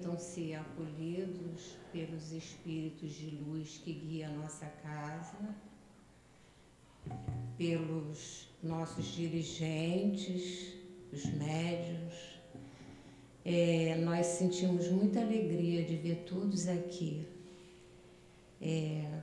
[0.00, 5.54] Sintam-se acolhidos pelos espíritos de luz que guiam nossa casa,
[7.58, 10.72] pelos nossos dirigentes,
[11.12, 12.40] os médios.
[13.44, 17.28] É, nós sentimos muita alegria de ver todos aqui,
[18.58, 19.20] é,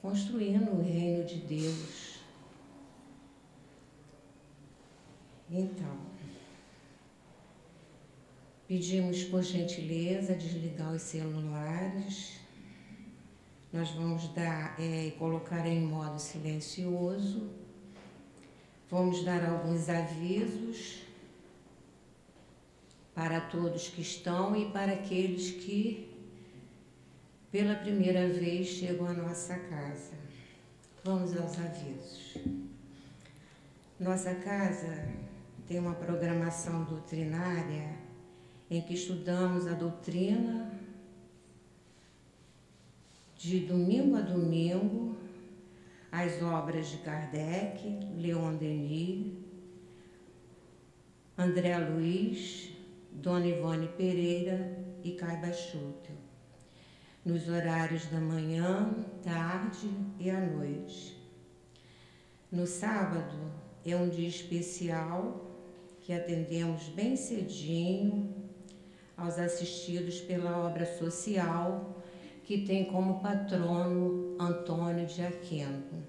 [0.00, 2.20] construindo o reino de Deus.
[5.50, 6.09] Então,
[8.70, 12.38] Pedimos por gentileza desligar os celulares.
[13.72, 17.50] Nós vamos dar é, colocar em modo silencioso.
[18.88, 21.02] Vamos dar alguns avisos
[23.12, 26.08] para todos que estão e para aqueles que
[27.50, 30.14] pela primeira vez chegam à nossa casa.
[31.02, 32.38] Vamos aos avisos.
[33.98, 35.08] Nossa casa
[35.66, 38.09] tem uma programação doutrinária
[38.70, 40.70] em que estudamos a doutrina
[43.36, 45.16] de domingo a domingo,
[46.12, 47.82] as obras de Kardec,
[48.16, 49.32] Leon Denis,
[51.36, 52.70] André Luiz,
[53.10, 56.16] Dona Ivone Pereira e Caiba Schutel,
[57.24, 61.18] nos horários da manhã, tarde e à noite.
[62.52, 63.36] No sábado
[63.84, 65.50] é um dia especial
[66.00, 68.39] que atendemos bem cedinho,
[69.20, 71.96] aos assistidos pela obra social
[72.44, 76.02] que tem como patrono Antônio de Aquino.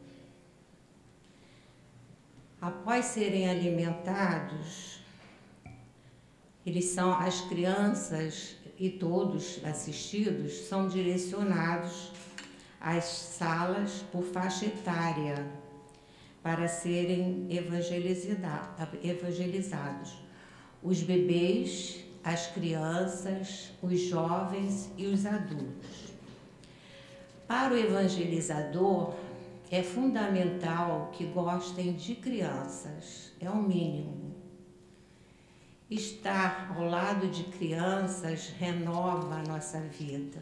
[2.60, 5.02] Após serem alimentados,
[6.66, 12.12] eles são as crianças e todos assistidos são direcionados
[12.80, 15.46] às salas por faixa etária
[16.42, 20.18] para serem evangelizados.
[20.82, 26.12] Os bebês as crianças, os jovens e os adultos.
[27.48, 29.14] Para o evangelizador,
[29.72, 34.36] é fundamental que gostem de crianças, é o mínimo.
[35.90, 40.42] Estar ao lado de crianças renova a nossa vida.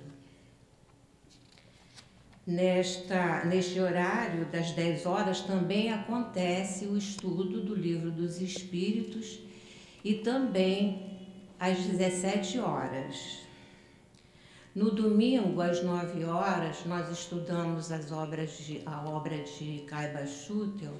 [2.46, 9.40] Nesta, neste horário das 10 horas também acontece o estudo do Livro dos Espíritos
[10.04, 11.09] e também
[11.60, 13.40] às 17 horas.
[14.74, 20.94] No domingo, às 9 horas, nós estudamos as obras de, a obra de Caiba Schutel,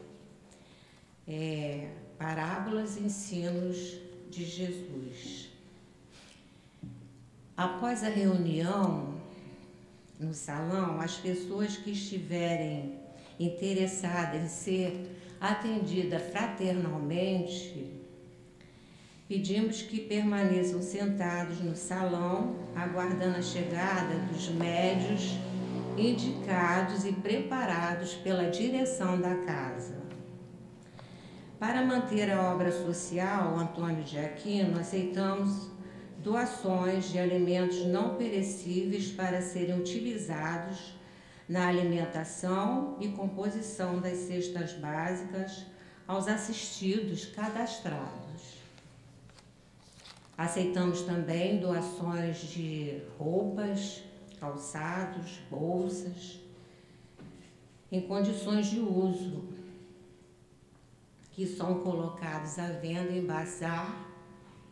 [1.28, 4.00] é, Parábolas e Ensinos
[4.30, 5.50] de Jesus.
[7.56, 9.20] Após a reunião
[10.20, 13.00] no salão, as pessoas que estiverem
[13.40, 17.99] interessadas em ser atendidas fraternalmente
[19.30, 25.38] Pedimos que permaneçam sentados no salão, aguardando a chegada dos médios
[25.96, 30.02] indicados e preparados pela direção da casa.
[31.60, 35.70] Para manter a obra social Antônio de Aquino, aceitamos
[36.24, 40.96] doações de alimentos não perecíveis para serem utilizados
[41.48, 45.68] na alimentação e composição das cestas básicas
[46.08, 48.29] aos assistidos cadastrados.
[50.40, 54.02] Aceitamos também doações de roupas,
[54.40, 56.40] calçados, bolsas,
[57.92, 59.50] em condições de uso,
[61.34, 64.10] que são colocados à venda em bazar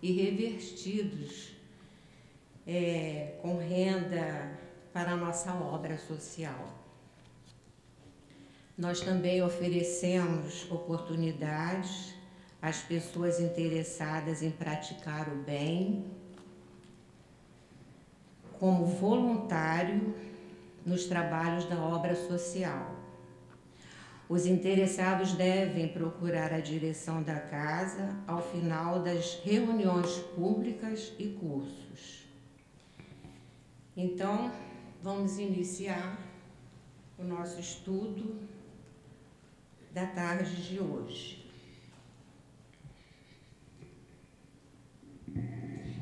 [0.01, 1.51] e revertidos
[2.66, 4.57] é, com renda
[4.94, 6.73] para a nossa obra social.
[8.78, 12.16] Nós também oferecemos oportunidades
[12.67, 16.05] as pessoas interessadas em praticar o bem,
[18.59, 20.13] como voluntário
[20.85, 22.94] nos trabalhos da obra social.
[24.28, 32.25] Os interessados devem procurar a direção da casa ao final das reuniões públicas e cursos.
[33.95, 34.52] Então,
[35.02, 36.20] vamos iniciar
[37.17, 38.35] o nosso estudo
[39.93, 41.47] da tarde de hoje.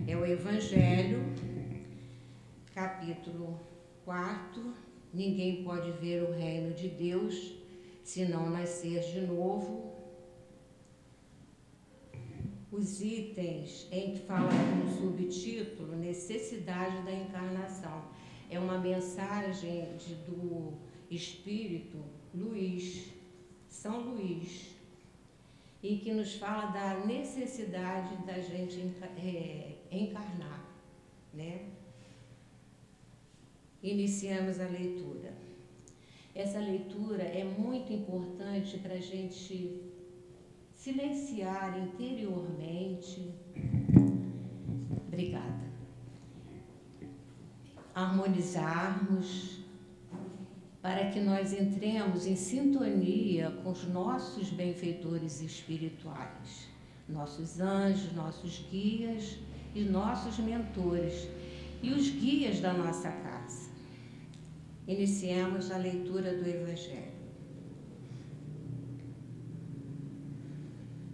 [0.07, 1.24] É o Evangelho,
[2.75, 3.60] capítulo
[4.04, 4.74] 4.
[5.12, 7.56] Ninguém pode ver o reino de Deus
[8.04, 9.96] se não nascer de novo.
[12.72, 18.04] Os itens em que fala no subtítulo Necessidade da Encarnação.
[18.48, 20.74] É uma mensagem de, do
[21.10, 21.98] Espírito
[22.31, 23.12] Luís,
[23.68, 24.75] São Luís,
[25.81, 28.80] em que nos fala da necessidade da gente
[29.18, 30.65] é, encarnar,
[31.33, 31.75] né?
[33.92, 35.33] iniciamos a leitura.
[36.33, 39.81] Essa leitura é muito importante para a gente
[40.74, 43.31] silenciar interiormente.
[45.07, 45.65] Obrigada.
[47.94, 49.59] Harmonizarmos
[50.81, 56.68] para que nós entremos em sintonia com os nossos benfeitores espirituais,
[57.07, 59.38] nossos anjos, nossos guias
[59.75, 61.27] e nossos mentores
[61.83, 63.69] e os guias da nossa casa.
[64.88, 67.13] Iniciemos a leitura do Evangelho.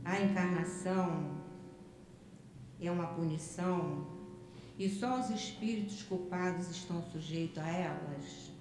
[0.05, 1.31] A encarnação
[2.79, 4.07] é uma punição
[4.77, 8.51] e só os espíritos culpados estão sujeitos a elas?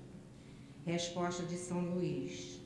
[0.87, 2.61] Resposta de São Luís.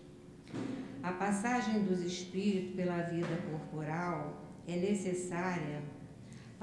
[1.03, 5.83] A passagem dos espíritos pela vida corporal é necessária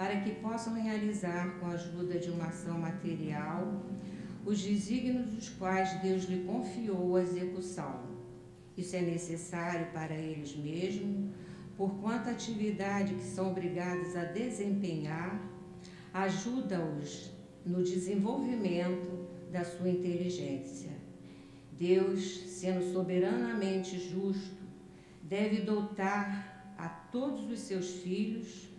[0.01, 3.83] para que possam realizar, com a ajuda de uma ação material,
[4.43, 8.01] os desígnios dos quais Deus lhe confiou a execução.
[8.75, 11.29] Isso é necessário para eles mesmos,
[11.77, 15.39] porquanto a atividade que são obrigados a desempenhar
[16.11, 17.29] ajuda-os
[17.63, 20.93] no desenvolvimento da sua inteligência.
[21.77, 24.63] Deus, sendo soberanamente justo,
[25.21, 28.70] deve dotar a todos os seus filhos,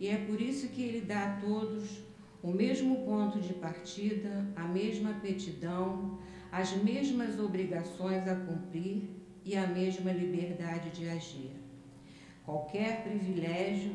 [0.00, 2.00] e é por isso que ele dá a todos
[2.42, 6.18] o mesmo ponto de partida, a mesma aptidão,
[6.50, 9.10] as mesmas obrigações a cumprir
[9.44, 11.50] e a mesma liberdade de agir.
[12.46, 13.92] Qualquer privilégio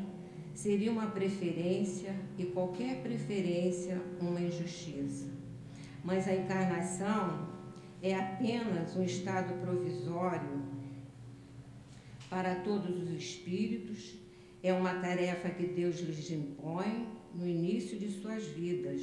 [0.54, 5.28] seria uma preferência e qualquer preferência uma injustiça.
[6.04, 7.50] Mas a encarnação
[8.02, 10.64] é apenas um estado provisório
[12.30, 14.25] para todos os espíritos,
[14.68, 19.02] é uma tarefa que Deus lhes impõe no início de suas vidas,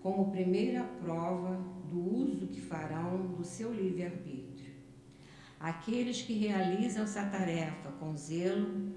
[0.00, 4.72] como primeira prova do uso que farão do seu livre-arbítrio.
[5.60, 8.90] Aqueles que realizam essa tarefa com zelo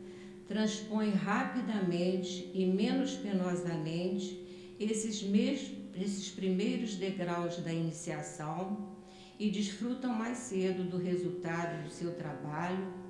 [0.47, 8.95] transpõe rapidamente e menos penosamente esses, mesmos, esses primeiros degraus da iniciação
[9.37, 13.02] e desfrutam mais cedo do resultado do seu trabalho,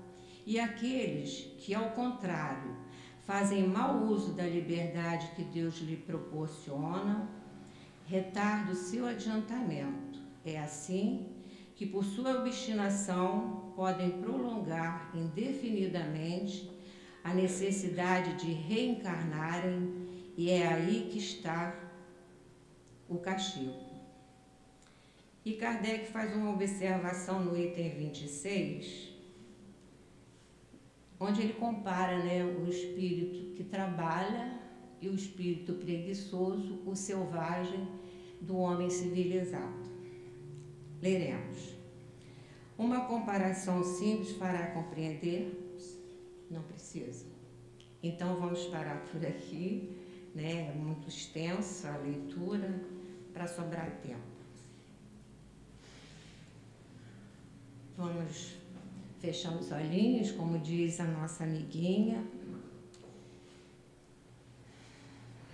[0.46, 2.76] e aqueles que, ao contrário,
[3.26, 7.30] fazem mau uso da liberdade que Deus lhe proporciona,
[8.06, 10.20] retardam o seu adiantamento.
[10.46, 11.28] É assim
[11.76, 16.70] que, por sua obstinação, podem prolongar indefinidamente
[17.24, 20.04] a necessidade de reencarnarem,
[20.36, 21.74] e é aí que está
[23.08, 23.94] o castigo.
[25.46, 29.13] E Kardec faz uma observação no item 26,
[31.20, 34.60] onde ele compara né, o espírito que trabalha
[35.02, 37.88] e o espírito preguiçoso, o selvagem
[38.42, 39.84] do homem civilizado.
[41.02, 41.74] Leremos.
[42.78, 45.64] Uma comparação simples fará compreender
[46.54, 47.26] não precisa.
[48.02, 49.98] Então vamos parar por aqui,
[50.36, 50.70] né?
[50.70, 52.82] É muito extensa a leitura
[53.34, 54.22] para sobrar tempo.
[57.98, 58.56] Vamos
[59.24, 62.22] fechar os olhinhos, como diz a nossa amiguinha,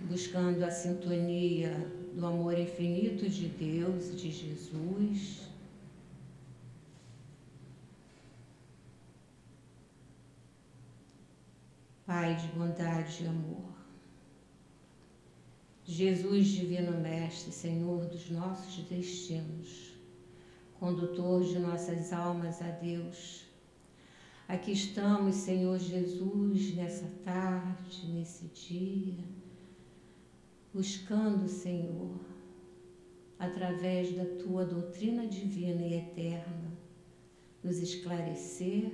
[0.00, 1.70] buscando a sintonia
[2.12, 5.48] do amor infinito de Deus, de Jesus
[12.04, 13.70] Pai de bondade e amor.
[15.84, 19.92] Jesus, Divino Mestre, Senhor dos nossos destinos,
[20.80, 23.49] condutor de nossas almas a Deus.
[24.50, 29.22] Aqui estamos, Senhor Jesus, nessa tarde, nesse dia,
[30.74, 32.18] buscando, Senhor,
[33.38, 36.76] através da tua doutrina divina e eterna,
[37.62, 38.90] nos esclarecer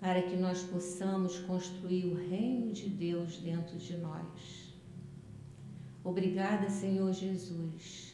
[0.00, 4.74] para que nós possamos construir o reino de Deus dentro de nós.
[6.02, 8.05] Obrigada, Senhor Jesus.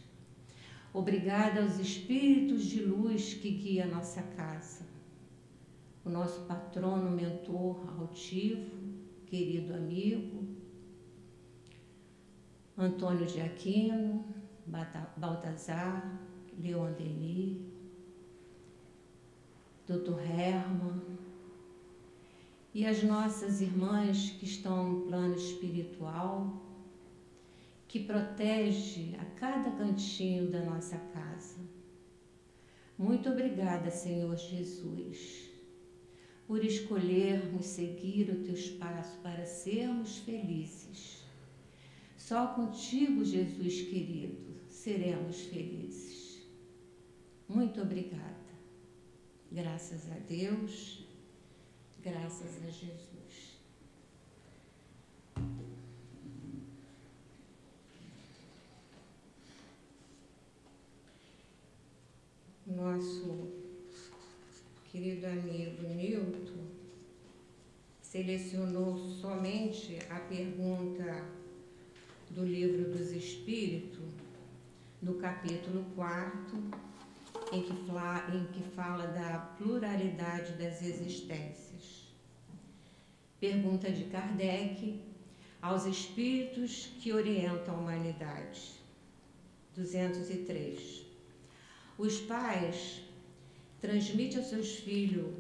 [0.95, 4.85] Obrigada aos espíritos de luz que guiam a nossa casa.
[6.05, 8.71] O nosso patrono, mentor altivo,
[9.27, 10.47] querido amigo,
[12.77, 14.25] Antônio de Aquino,
[15.17, 16.21] Baltazar,
[16.59, 17.59] Leon Denis,
[19.87, 20.21] Dr.
[20.21, 21.01] Herman,
[22.75, 26.62] e as nossas irmãs que estão no plano espiritual,
[27.93, 31.59] que protege a cada cantinho da nossa casa.
[32.97, 35.51] Muito obrigada, Senhor Jesus,
[36.47, 41.23] por escolhermos seguir o teu espaço para sermos felizes.
[42.17, 46.41] Só contigo, Jesus querido, seremos felizes.
[47.47, 48.55] Muito obrigada.
[49.51, 51.07] Graças a Deus,
[52.03, 53.12] graças a Jesus.
[62.83, 63.49] Nosso
[64.91, 66.67] querido amigo Newton
[68.01, 71.25] selecionou somente a pergunta
[72.31, 74.03] do Livro dos Espíritos,
[75.01, 76.59] no capítulo 4
[77.53, 82.13] em que, fala, em que fala da pluralidade das existências.
[83.39, 85.01] Pergunta de Kardec
[85.61, 88.73] aos espíritos que orientam a humanidade.
[89.77, 91.12] 203.
[92.03, 93.01] Os pais
[93.81, 95.37] transmitem aos seus filhos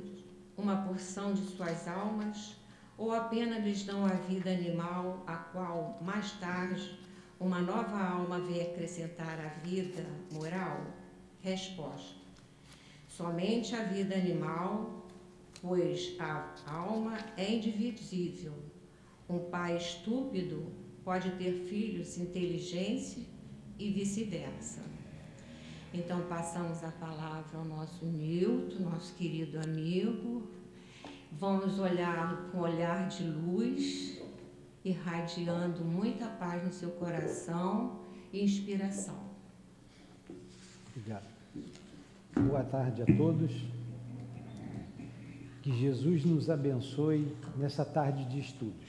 [0.56, 2.54] uma porção de suas almas
[2.96, 7.00] ou apenas lhes dão a vida animal, a qual mais tarde
[7.40, 10.86] uma nova alma vem acrescentar à vida moral?
[11.40, 12.14] Resposta:
[13.08, 15.08] Somente a vida animal,
[15.60, 18.54] pois a alma é indivisível.
[19.28, 23.18] Um pai estúpido pode ter filhos inteligentes
[23.76, 24.91] e vice-versa.
[25.94, 30.48] Então passamos a palavra ao nosso Nilton, nosso querido amigo.
[31.32, 34.22] Vamos olhar com olhar de luz,
[34.82, 38.00] irradiando muita paz no seu coração
[38.32, 39.18] e inspiração.
[40.88, 41.26] Obrigado.
[42.34, 43.52] Boa tarde a todos.
[45.60, 48.88] Que Jesus nos abençoe nessa tarde de estudos.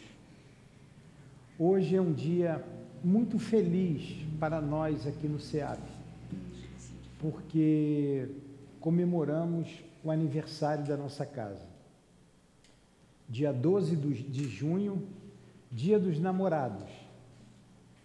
[1.59, 2.63] Hoje é um dia
[3.03, 5.79] muito feliz para nós aqui no SEAP,
[7.23, 8.27] porque
[8.81, 11.65] comemoramos o aniversário da nossa casa.
[13.29, 15.07] Dia 12 de junho,
[15.71, 16.91] dia dos namorados,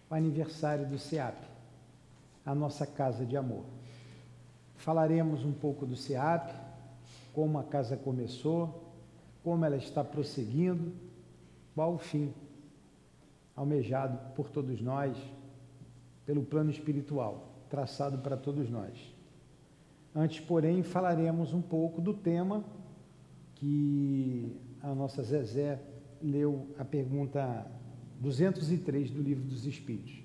[0.09, 1.35] o aniversário do SEAP,
[2.45, 3.65] a nossa casa de amor.
[4.77, 6.55] Falaremos um pouco do SEAP,
[7.33, 8.89] como a casa começou,
[9.43, 10.93] como ela está prosseguindo,
[11.75, 12.33] qual o fim
[13.53, 15.17] almejado por todos nós,
[16.25, 19.13] pelo plano espiritual traçado para todos nós.
[20.15, 22.63] Antes, porém, falaremos um pouco do tema
[23.55, 25.79] que a nossa Zezé
[26.21, 27.69] leu a pergunta
[28.19, 30.23] 203 do Livro dos Espíritos,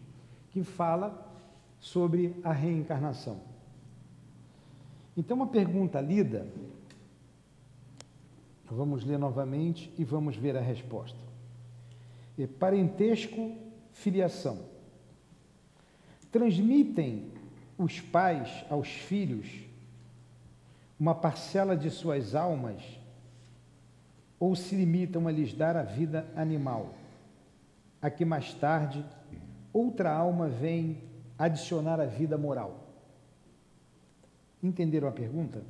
[0.50, 1.30] que fala
[1.78, 3.40] sobre a reencarnação.
[5.16, 6.46] Então, uma pergunta lida,
[8.64, 11.18] vamos ler novamente e vamos ver a resposta.
[12.58, 13.54] Parentesco,
[13.92, 14.58] filiação.
[16.32, 17.33] Transmitem
[17.78, 19.64] os pais aos filhos
[20.98, 22.82] uma parcela de suas almas
[24.38, 26.94] ou se limitam a lhes dar a vida animal,
[28.00, 29.04] a que mais tarde
[29.72, 30.98] outra alma vem
[31.38, 32.84] adicionar a vida moral?
[34.62, 35.62] Entenderam a pergunta?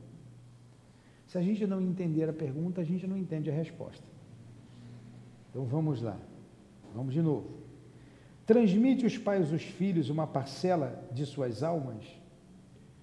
[1.27, 4.05] Se a gente não entender a pergunta, a gente não entende a resposta.
[5.51, 6.17] Então vamos lá.
[6.95, 7.64] Vamos de novo.
[8.47, 12.05] Transmite os pais aos filhos uma parcela de suas almas?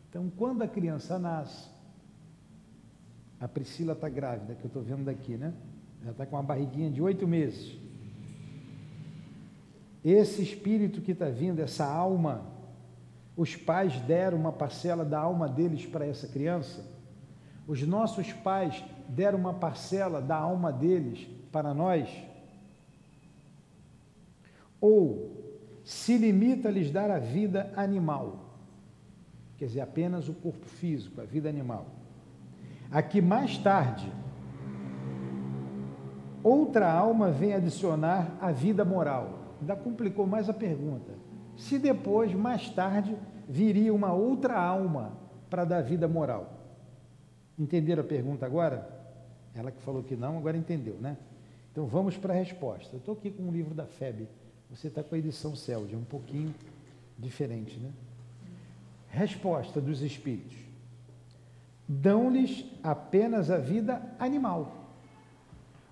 [0.09, 1.69] Então, quando a criança nasce,
[3.39, 5.53] a Priscila está grávida, que eu estou vendo daqui, né?
[6.03, 7.75] Ela está com uma barriguinha de oito meses.
[10.03, 12.45] Esse espírito que está vindo, essa alma,
[13.35, 16.85] os pais deram uma parcela da alma deles para essa criança?
[17.67, 22.09] Os nossos pais deram uma parcela da alma deles para nós?
[24.81, 25.31] Ou
[25.83, 28.57] se limita a lhes dar a vida animal?
[29.57, 31.85] Quer dizer, apenas o corpo físico, a vida animal.
[32.91, 34.11] Aqui mais tarde,
[36.43, 39.55] outra alma vem adicionar a vida moral.
[39.61, 41.21] Ainda complicou mais a pergunta
[41.61, 43.15] se depois, mais tarde,
[43.47, 45.13] viria uma outra alma
[45.49, 46.51] para dar vida moral.
[47.57, 48.89] Entenderam a pergunta agora?
[49.53, 51.17] Ela que falou que não, agora entendeu, né?
[51.71, 52.95] Então vamos para a resposta.
[52.95, 54.27] Eu estou aqui com o livro da FEB.
[54.71, 56.55] Você está com a edição CELD, é um pouquinho
[57.17, 57.91] diferente, né?
[59.09, 60.57] Resposta dos espíritos:
[61.87, 64.87] dão-lhes apenas a vida animal.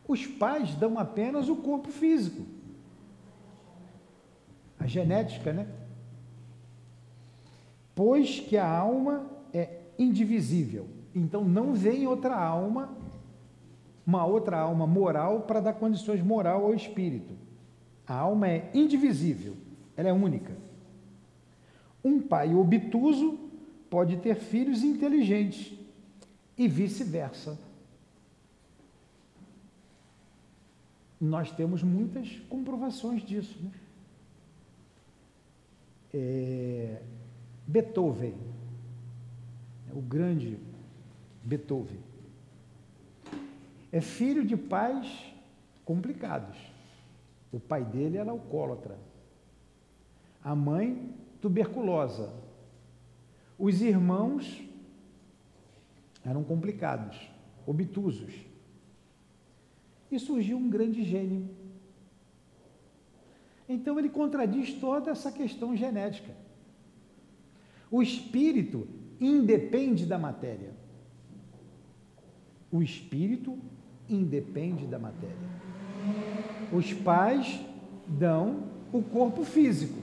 [0.07, 2.59] Os pais dão apenas o corpo físico
[4.79, 5.67] a genética, né?
[7.93, 10.87] Pois que a alma é indivisível.
[11.13, 12.89] Então não vem outra alma,
[14.07, 17.33] uma outra alma moral para dar condições moral ao espírito.
[18.09, 19.55] A alma é indivisível,
[19.95, 20.57] ela é única.
[22.03, 23.37] Um pai obtuso
[23.87, 25.77] pode ter filhos inteligentes
[26.57, 27.57] e vice-versa.
[31.21, 33.71] Nós temos muitas comprovações disso, né?
[36.13, 37.01] é,
[37.67, 38.33] Beethoven,
[39.93, 40.57] o grande
[41.43, 41.99] Beethoven,
[43.91, 45.07] é filho de pais
[45.85, 46.68] complicados.
[47.51, 48.97] O pai dele era alcoólatra,
[50.43, 52.31] a mãe tuberculosa,
[53.57, 54.63] os irmãos
[56.23, 57.29] eram complicados,
[57.65, 58.33] obtusos.
[60.11, 61.49] E surgiu um grande gênio.
[63.67, 66.33] Então ele contradiz toda essa questão genética.
[67.91, 68.87] O espírito
[69.19, 70.73] independe da matéria.
[72.71, 73.57] O espírito
[74.07, 75.58] independe da matéria.
[76.71, 77.59] Os pais
[78.07, 79.99] dão o corpo físico,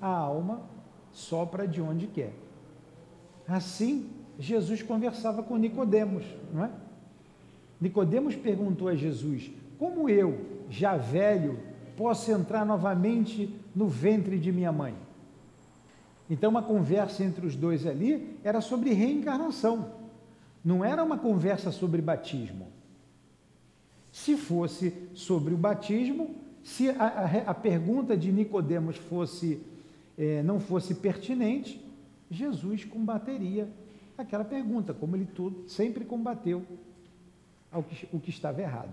[0.00, 0.60] a alma
[1.12, 2.32] sopra de onde quer.
[3.46, 6.70] Assim, Jesus conversava com Nicodemos, não é?
[7.80, 10.40] Nicodemos perguntou a Jesus: "Como eu,
[10.70, 11.58] já velho,
[11.96, 14.94] posso entrar novamente no ventre de minha mãe?"
[16.30, 19.90] Então, uma conversa entre os dois ali era sobre reencarnação.
[20.64, 22.68] Não era uma conversa sobre batismo.
[24.12, 29.60] Se fosse sobre o batismo, se a, a, a pergunta de Nicodemos fosse
[30.16, 31.84] é, não fosse pertinente,
[32.30, 33.68] Jesus combateria
[34.16, 36.64] aquela pergunta, como ele tudo, sempre combateu
[37.70, 38.92] ao que, o que estava errado.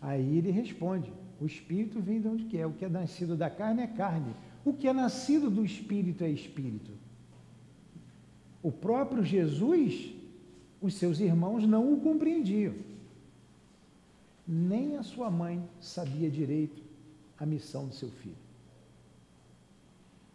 [0.00, 3.82] Aí ele responde: o espírito vem de onde quer, o que é nascido da carne
[3.82, 4.34] é carne,
[4.64, 6.90] o que é nascido do espírito é espírito.
[8.62, 10.14] O próprio Jesus,
[10.80, 12.74] os seus irmãos não o compreendiam.
[14.46, 16.82] Nem a sua mãe sabia direito
[17.38, 18.36] a missão do seu filho.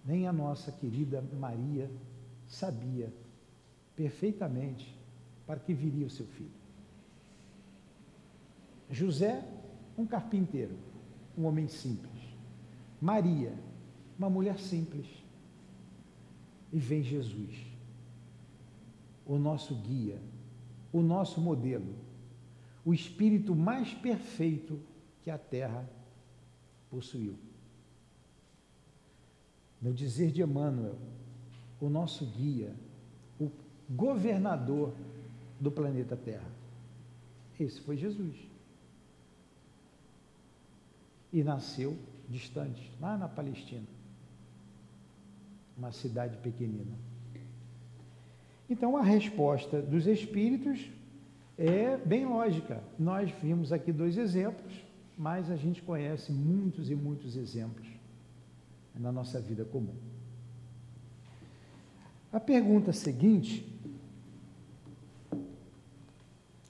[0.04, 1.90] Nem a nossa querida Maria
[2.48, 3.14] sabia
[3.96, 4.98] perfeitamente
[5.46, 6.60] para que viria o seu filho.
[8.90, 9.44] José,
[9.98, 10.76] um carpinteiro,
[11.38, 12.12] um homem simples.
[13.00, 13.54] Maria,
[14.18, 15.06] uma mulher simples.
[16.72, 17.66] E vem Jesus,
[19.26, 20.20] o nosso guia,
[20.92, 21.96] o nosso modelo,
[22.86, 24.80] o espírito mais perfeito
[25.24, 25.88] que a terra
[26.90, 27.36] possuiu.
[29.82, 30.98] No dizer de Emmanuel,
[31.80, 32.74] o nosso guia,
[33.40, 33.50] o
[33.90, 34.94] governador
[35.60, 36.50] do planeta Terra.
[37.60, 38.36] Esse foi Jesus.
[41.32, 43.88] E nasceu distante, lá na Palestina,
[45.78, 46.96] uma cidade pequenina.
[48.70, 50.90] Então a resposta dos espíritos
[51.60, 52.82] é bem lógica.
[52.98, 54.74] Nós vimos aqui dois exemplos,
[55.18, 57.86] mas a gente conhece muitos e muitos exemplos
[58.96, 59.96] na nossa vida comum.
[62.32, 63.78] A pergunta seguinte,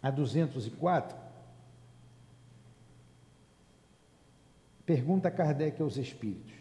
[0.01, 1.15] a 204,
[4.85, 6.55] pergunta Kardec aos espíritos.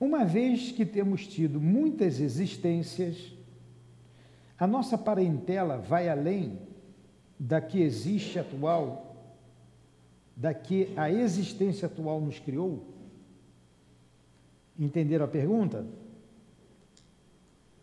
[0.00, 3.32] Uma vez que temos tido muitas existências,
[4.58, 6.67] a nossa parentela vai além
[7.38, 9.16] da que existe atual,
[10.36, 12.84] da que a existência atual nos criou?
[14.78, 15.84] Entenderam a pergunta?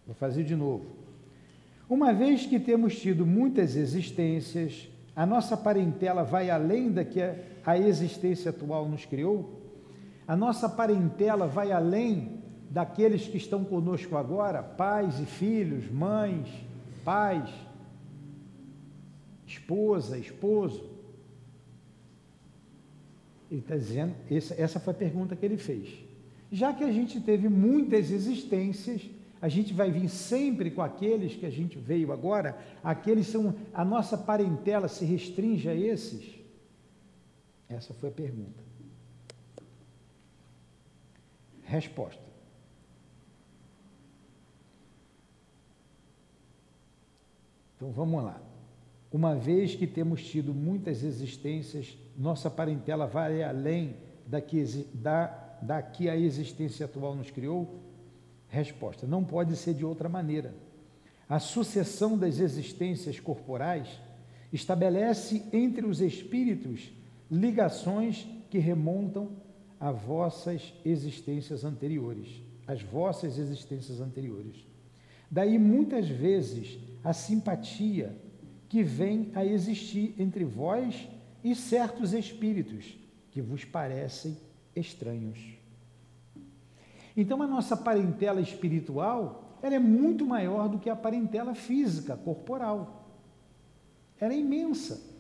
[0.06, 0.86] Vou fazer de novo.
[1.90, 7.20] Uma vez que temos tido muitas existências, a nossa parentela vai além da que
[7.66, 9.62] a existência atual nos criou?
[10.28, 12.40] A nossa parentela vai além
[12.70, 16.48] daqueles que estão conosco agora, pais e filhos, mães,
[17.04, 17.50] pais,
[19.46, 20.90] esposa, esposo?
[23.50, 25.90] Ele está dizendo, essa foi a pergunta que ele fez.
[26.52, 29.02] Já que a gente teve muitas existências,
[29.42, 33.86] a gente vai vir sempre com aqueles que a gente veio agora, aqueles são, a
[33.86, 36.36] nossa parentela se restringe a esses?
[37.70, 38.64] Essa foi a pergunta.
[41.64, 42.24] Resposta.
[47.76, 48.42] Então vamos lá.
[49.16, 53.96] Uma vez que temos tido muitas existências, nossa parentela vai além
[54.28, 54.62] da que,
[54.94, 57.80] da, da que a existência atual nos criou?
[58.50, 60.54] Resposta: não pode ser de outra maneira.
[61.30, 63.88] A sucessão das existências corporais
[64.52, 66.92] estabelece entre os espíritos
[67.32, 69.30] ligações que remontam
[69.80, 74.68] a vossas existências anteriores, as vossas existências anteriores.
[75.32, 78.25] Daí muitas vezes a simpatia
[78.70, 81.08] que vem a existir entre vós
[81.44, 82.98] e certos espíritos
[83.32, 84.38] que vos parecem
[84.76, 85.40] estranhos.
[87.16, 93.10] Então a nossa parentela espiritual, ela é muito maior do que a parentela física, corporal.
[94.20, 95.16] Ela é imensa.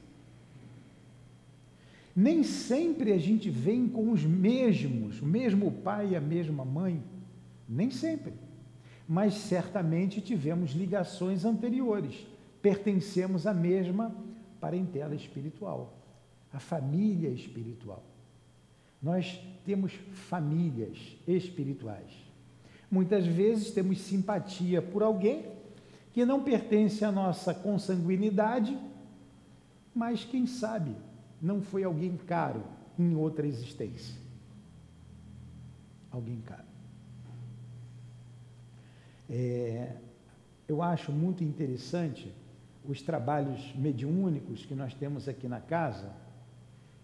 [2.15, 7.03] Nem sempre a gente vem com os mesmos, o mesmo pai e a mesma mãe.
[7.67, 8.33] Nem sempre.
[9.07, 12.25] Mas certamente tivemos ligações anteriores.
[12.65, 14.11] Pertencemos à mesma
[14.59, 15.93] parentela espiritual,
[16.51, 18.03] a família espiritual.
[18.99, 20.97] Nós temos famílias
[21.27, 22.11] espirituais.
[22.89, 25.45] Muitas vezes temos simpatia por alguém
[26.11, 28.75] que não pertence à nossa consanguinidade,
[29.93, 30.95] mas quem sabe
[31.39, 32.63] não foi alguém caro
[32.97, 34.15] em outra existência.
[36.09, 36.65] Alguém caro.
[39.29, 39.97] É,
[40.67, 42.33] eu acho muito interessante
[42.91, 46.13] os trabalhos mediúnicos que nós temos aqui na casa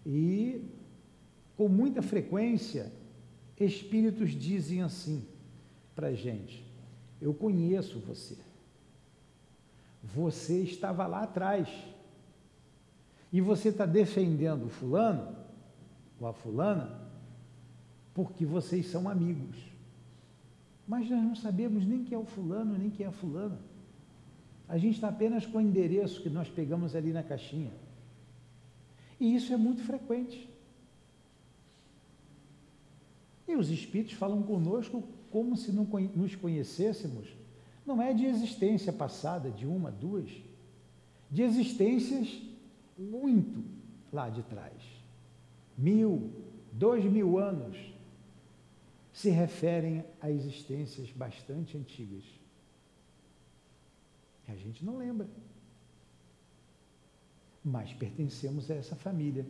[0.04, 0.64] e,
[1.56, 2.92] com muita frequência,
[3.58, 5.26] espíritos dizem assim
[5.94, 6.64] para gente:
[7.20, 8.36] Eu conheço você.
[10.02, 11.68] Você estava lá atrás
[13.32, 15.36] e você está defendendo o fulano
[16.20, 17.00] ou a fulana
[18.12, 19.56] porque vocês são amigos.
[20.86, 23.58] Mas nós não sabemos nem quem é o fulano, nem quem é a fulana.
[24.72, 27.70] A gente está apenas com o endereço que nós pegamos ali na caixinha.
[29.20, 30.48] E isso é muito frequente.
[33.46, 35.84] E os espíritos falam conosco como se não
[36.16, 37.28] nos conhecêssemos.
[37.84, 40.30] Não é de existência passada, de uma, duas,
[41.30, 42.40] de existências
[42.96, 43.62] muito
[44.10, 44.82] lá de trás.
[45.76, 46.30] Mil,
[46.72, 47.76] dois mil anos
[49.12, 52.24] se referem a existências bastante antigas.
[54.52, 55.26] A gente não lembra.
[57.64, 59.46] Mas pertencemos a essa família.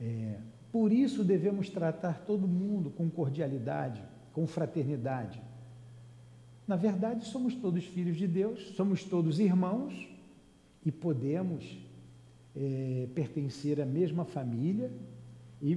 [0.00, 0.38] É,
[0.72, 5.40] por isso devemos tratar todo mundo com cordialidade, com fraternidade.
[6.66, 10.08] Na verdade, somos todos filhos de Deus, somos todos irmãos
[10.84, 11.78] e podemos
[12.56, 14.90] é, pertencer à mesma família
[15.60, 15.76] e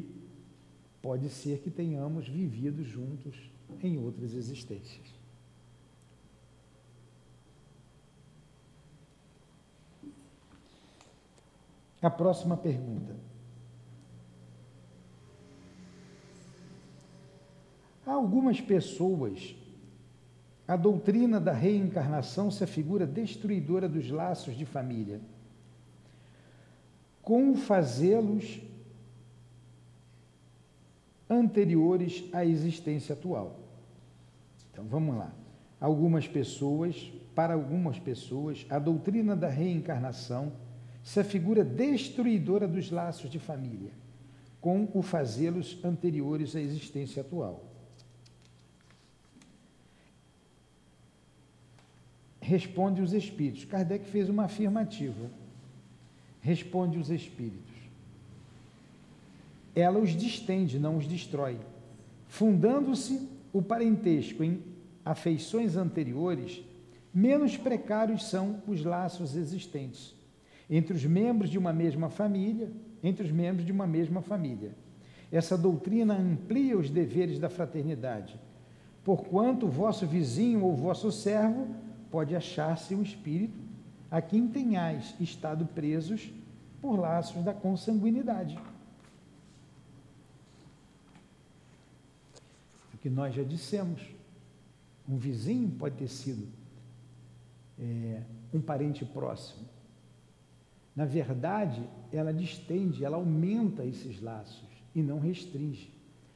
[1.02, 3.52] pode ser que tenhamos vivido juntos
[3.84, 5.17] em outras existências.
[12.02, 13.16] A próxima pergunta.
[18.06, 19.56] Há algumas pessoas,
[20.68, 25.20] a doutrina da reencarnação se afigura destruidora dos laços de família.
[27.22, 28.62] Como fazê-los
[31.30, 33.60] anteriores à existência atual?
[34.72, 35.34] Então vamos lá.
[35.82, 40.54] Algumas pessoas, para algumas pessoas, a doutrina da reencarnação
[41.08, 43.92] se afigura destruidora dos laços de família,
[44.60, 47.64] com o fazê-los anteriores à existência atual.
[52.42, 53.64] Responde os espíritos.
[53.64, 55.32] Kardec fez uma afirmativa.
[56.42, 57.76] Responde os espíritos.
[59.74, 61.58] Ela os distende, não os destrói.
[62.28, 64.62] Fundando-se o parentesco em
[65.06, 66.62] afeições anteriores,
[67.14, 70.17] menos precários são os laços existentes
[70.70, 72.72] entre os membros de uma mesma família,
[73.04, 74.72] entre os membros de uma mesma família.
[75.32, 78.40] Essa doutrina amplia os deveres da fraternidade,
[79.04, 81.68] porquanto o vosso vizinho ou vosso servo
[82.10, 83.58] pode achar-se um espírito
[84.10, 86.32] a quem tenhais estado presos
[86.82, 88.58] por laços da consanguinidade.
[92.94, 94.02] O que nós já dissemos,
[95.08, 96.48] um vizinho pode ter sido
[97.80, 98.22] é,
[98.54, 99.68] um parente próximo.
[100.98, 105.94] Na verdade, ela distende, ela aumenta esses laços e não restringe.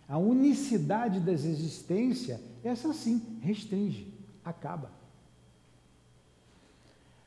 [0.08, 4.14] A unicidade das existências, essa sim, restringe,
[4.46, 4.92] acaba.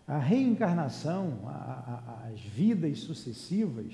[0.06, 3.92] A reencarnação, a, a, as vidas sucessivas,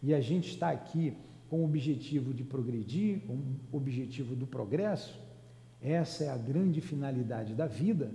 [0.00, 1.16] e a gente está aqui
[1.50, 3.34] com o objetivo de progredir, com
[3.72, 5.20] o objetivo do progresso,
[5.80, 8.12] essa é a grande finalidade da vida.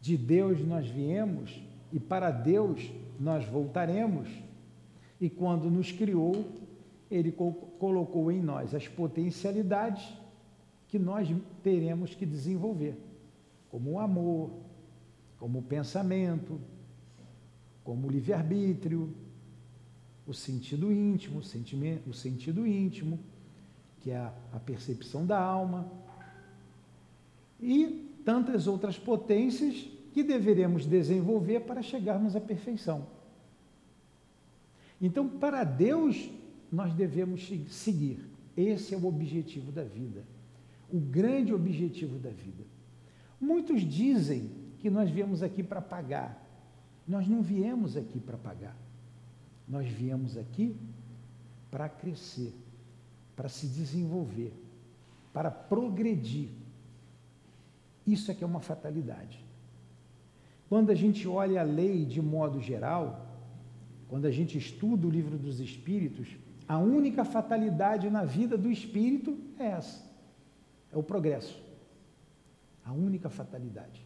[0.00, 1.62] De Deus nós viemos
[1.92, 4.28] e para Deus nós voltaremos.
[5.20, 6.44] E quando nos criou,
[7.10, 10.12] Ele colocou em nós as potencialidades
[10.88, 11.28] que nós
[11.62, 12.96] teremos que desenvolver,
[13.70, 14.50] como o amor,
[15.38, 16.60] como o pensamento,
[17.82, 19.12] como o livre-arbítrio,
[20.26, 23.18] o sentido íntimo, o, o sentido íntimo,
[24.00, 24.18] que é
[24.52, 25.90] a percepção da alma,
[27.60, 33.04] e tantas outras potências que deveremos desenvolver para chegarmos à perfeição.
[35.00, 36.30] Então, para Deus,
[36.70, 38.24] nós devemos seguir.
[38.56, 40.24] Esse é o objetivo da vida.
[40.88, 42.62] O grande objetivo da vida.
[43.40, 46.40] Muitos dizem que nós viemos aqui para pagar.
[47.08, 48.76] Nós não viemos aqui para pagar.
[49.68, 50.76] Nós viemos aqui
[51.72, 52.54] para crescer,
[53.34, 54.54] para se desenvolver,
[55.32, 56.50] para progredir.
[58.06, 59.43] Isso é que é uma fatalidade.
[60.74, 63.28] Quando a gente olha a lei de modo geral,
[64.08, 69.38] quando a gente estuda o livro dos Espíritos, a única fatalidade na vida do espírito
[69.56, 70.04] é essa:
[70.92, 71.62] é o progresso.
[72.84, 74.04] A única fatalidade.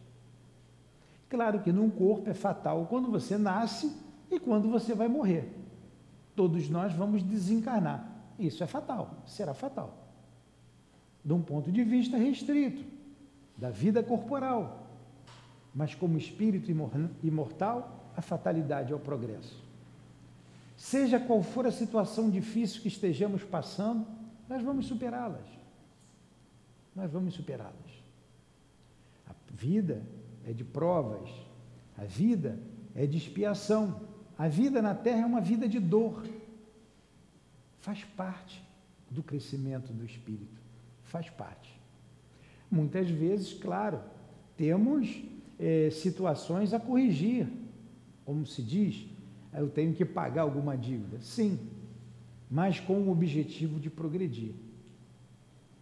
[1.27, 3.91] Claro que num corpo é fatal quando você nasce
[4.29, 5.51] e quando você vai morrer.
[6.35, 8.07] Todos nós vamos desencarnar.
[8.37, 10.07] Isso é fatal, será fatal.
[11.25, 12.85] De um ponto de vista restrito,
[13.57, 14.88] da vida corporal.
[15.73, 16.71] Mas como espírito
[17.23, 19.63] imortal, a fatalidade é o progresso.
[20.75, 24.07] Seja qual for a situação difícil que estejamos passando,
[24.47, 25.45] nós vamos superá-las.
[26.95, 28.03] Nós vamos superá-las.
[29.29, 30.01] A vida
[30.45, 31.29] é de provas,
[31.97, 32.57] a vida
[32.95, 34.01] é de expiação.
[34.37, 36.25] A vida na Terra é uma vida de dor.
[37.79, 38.63] Faz parte
[39.09, 40.61] do crescimento do espírito.
[41.03, 41.77] Faz parte.
[42.71, 44.01] Muitas vezes, claro,
[44.55, 45.21] temos
[45.59, 47.47] é, situações a corrigir.
[48.25, 49.05] Como se diz,
[49.53, 51.19] eu tenho que pagar alguma dívida.
[51.21, 51.59] Sim,
[52.49, 54.53] mas com o objetivo de progredir.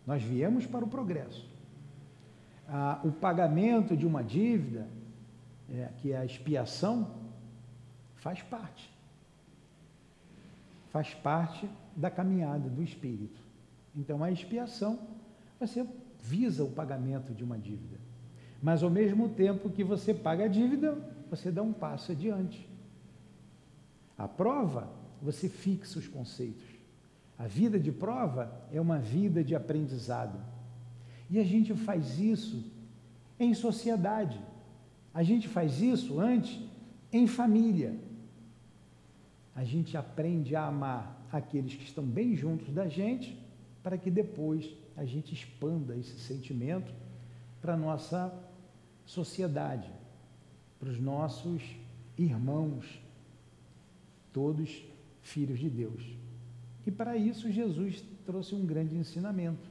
[0.06, 1.48] Nós viemos para o progresso.
[2.68, 4.88] Ah, o pagamento de uma dívida,
[5.70, 7.28] é, que é a expiação,
[8.18, 8.92] Faz parte.
[10.90, 13.40] Faz parte da caminhada do espírito.
[13.96, 15.00] Então, a expiação,
[15.60, 15.88] você
[16.22, 17.98] visa o pagamento de uma dívida.
[18.62, 20.98] Mas, ao mesmo tempo que você paga a dívida,
[21.30, 22.68] você dá um passo adiante.
[24.18, 24.90] A prova,
[25.22, 26.66] você fixa os conceitos.
[27.38, 30.40] A vida de prova é uma vida de aprendizado.
[31.30, 32.64] E a gente faz isso
[33.40, 34.40] em sociedade.
[35.14, 36.60] A gente faz isso antes
[37.12, 38.08] em família
[39.58, 43.36] a gente aprende a amar aqueles que estão bem juntos da gente,
[43.82, 46.94] para que depois a gente expanda esse sentimento
[47.60, 48.32] para nossa
[49.08, 49.90] sociedade,
[50.80, 51.64] para os nossos
[52.18, 53.02] irmãos,
[54.32, 54.84] todos
[55.22, 56.04] filhos de Deus.
[56.86, 59.68] E para isso Jesus trouxe um grande ensinamento.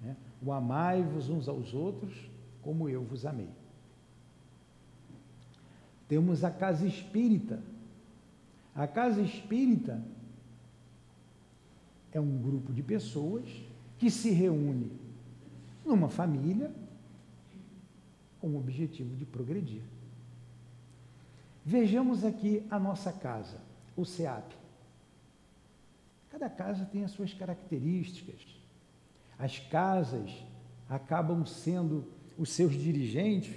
[0.00, 0.14] Né?
[0.40, 2.14] O amai-vos uns aos outros
[2.62, 3.48] como eu vos amei.
[6.06, 7.62] Temos a casa espírita,
[8.74, 10.02] a casa espírita
[12.12, 13.44] é um grupo de pessoas
[13.98, 14.90] que se reúne
[15.84, 16.70] numa família
[18.40, 19.82] com o objetivo de progredir.
[21.64, 23.58] Vejamos aqui a nossa casa,
[23.96, 24.52] o SEAP.
[26.30, 28.40] Cada casa tem as suas características.
[29.38, 30.30] As casas
[30.88, 32.04] acabam sendo
[32.38, 33.54] os seus dirigentes,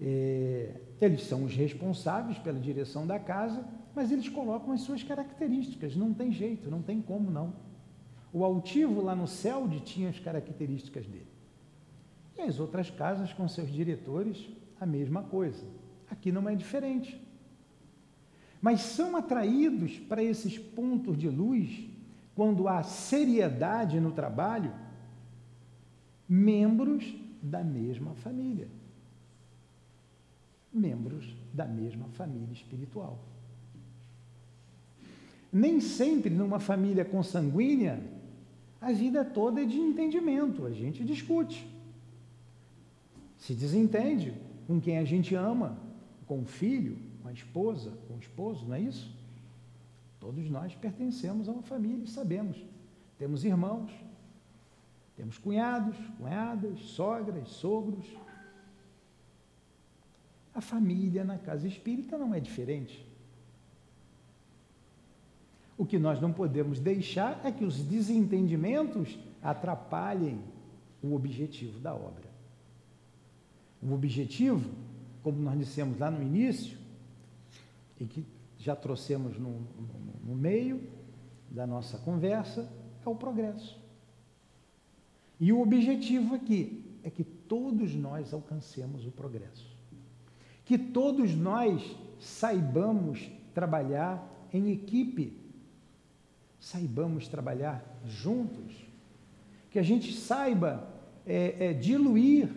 [0.00, 5.94] é, eles são os responsáveis pela direção da casa mas eles colocam as suas características,
[5.94, 7.54] não tem jeito, não tem como não.
[8.32, 11.31] O altivo lá no CELD tinha as características dele.
[12.46, 14.48] As outras casas com seus diretores,
[14.80, 15.64] a mesma coisa.
[16.10, 17.20] Aqui não é diferente.
[18.60, 21.88] Mas são atraídos para esses pontos de luz
[22.34, 24.72] quando há seriedade no trabalho
[26.28, 28.68] membros da mesma família.
[30.72, 33.18] Membros da mesma família espiritual.
[35.52, 38.02] Nem sempre numa família consanguínea,
[38.80, 41.71] a vida toda é de entendimento, a gente discute.
[43.42, 44.32] Se desentende
[44.68, 45.76] com quem a gente ama,
[46.28, 49.12] com o filho, com a esposa, com o esposo, não é isso?
[50.20, 52.56] Todos nós pertencemos a uma família e sabemos.
[53.18, 53.90] Temos irmãos,
[55.16, 58.06] temos cunhados, cunhadas, sogras, sogros.
[60.54, 63.04] A família na casa espírita não é diferente.
[65.76, 70.40] O que nós não podemos deixar é que os desentendimentos atrapalhem
[71.02, 72.31] o objetivo da obra.
[73.82, 74.70] O objetivo,
[75.22, 76.78] como nós dissemos lá no início,
[78.00, 78.24] e que
[78.58, 80.80] já trouxemos no, no, no meio
[81.50, 82.70] da nossa conversa,
[83.04, 83.80] é o progresso.
[85.40, 89.66] E o objetivo aqui é que todos nós alcancemos o progresso.
[90.64, 95.42] Que todos nós saibamos trabalhar em equipe
[96.62, 98.72] saibamos trabalhar juntos,
[99.68, 100.88] que a gente saiba
[101.26, 102.48] é, é, diluir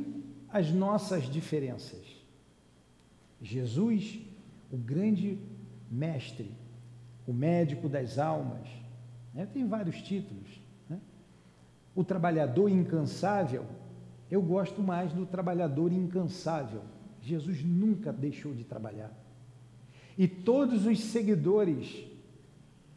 [0.55, 1.99] as nossas diferenças.
[3.41, 4.21] Jesus,
[4.71, 5.37] o grande
[5.91, 6.49] mestre,
[7.27, 8.65] o médico das almas,
[9.33, 9.45] né?
[9.45, 10.47] tem vários títulos.
[10.89, 10.97] Né?
[11.93, 13.65] O trabalhador incansável,
[14.31, 16.83] eu gosto mais do trabalhador incansável.
[17.21, 19.11] Jesus nunca deixou de trabalhar.
[20.17, 22.01] E todos os seguidores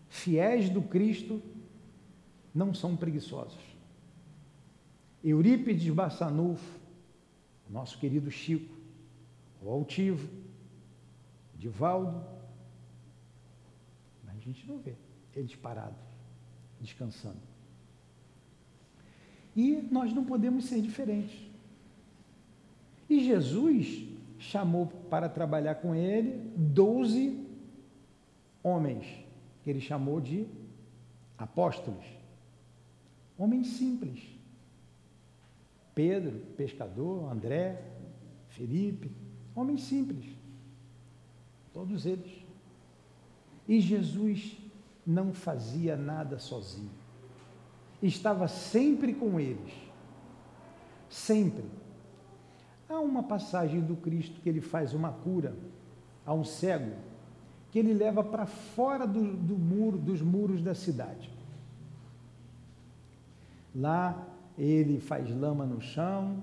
[0.08, 1.42] fiéis do Cristo
[2.54, 3.58] não são preguiçosos.
[5.24, 6.77] Eurípides Bassanufo,
[7.70, 8.74] nosso querido Chico,
[9.62, 10.28] o Altivo,
[11.56, 12.24] Divaldo,
[14.24, 14.94] mas a gente não vê
[15.34, 15.98] eles parados,
[16.80, 17.40] descansando.
[19.54, 21.36] E nós não podemos ser diferentes.
[23.10, 24.06] E Jesus
[24.38, 27.44] chamou para trabalhar com ele doze
[28.62, 29.06] homens,
[29.62, 30.46] que ele chamou de
[31.36, 32.04] apóstolos.
[33.36, 34.37] Homens simples.
[35.98, 37.82] Pedro, pescador, André,
[38.50, 39.10] Felipe,
[39.52, 40.26] homens simples.
[41.74, 42.46] Todos eles.
[43.66, 44.56] E Jesus
[45.04, 46.92] não fazia nada sozinho.
[48.00, 49.72] Estava sempre com eles.
[51.10, 51.64] Sempre.
[52.88, 55.52] Há uma passagem do Cristo que ele faz uma cura
[56.24, 56.94] a um cego,
[57.72, 61.28] que ele leva para fora do, do muro, dos muros da cidade.
[63.74, 66.42] Lá ele faz lama no chão,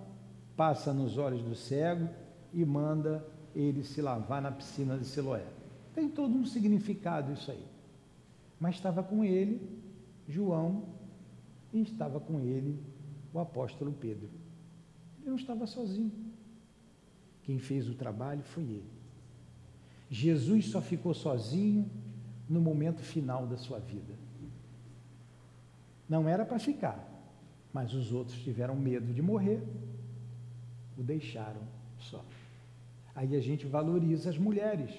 [0.56, 2.08] passa nos olhos do cego
[2.54, 5.46] e manda ele se lavar na piscina de Siloé.
[5.94, 7.66] Tem todo um significado isso aí.
[8.60, 9.62] Mas estava com ele
[10.28, 10.86] João
[11.74, 12.80] e estava com ele
[13.34, 14.30] o apóstolo Pedro.
[15.20, 16.12] Ele não estava sozinho.
[17.44, 18.96] Quem fez o trabalho foi ele.
[20.10, 21.90] Jesus só ficou sozinho
[22.48, 24.14] no momento final da sua vida.
[26.08, 27.15] Não era para ficar,
[27.76, 29.62] mas os outros tiveram medo de morrer,
[30.98, 31.60] o deixaram
[32.00, 32.24] só.
[33.14, 34.92] Aí a gente valoriza as mulheres,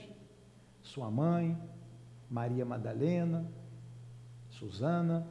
[0.82, 1.56] sua mãe,
[2.30, 3.50] Maria Madalena,
[4.50, 5.26] Susana,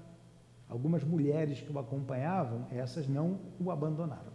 [0.67, 4.33] algumas mulheres que o acompanhavam, essas não o abandonaram.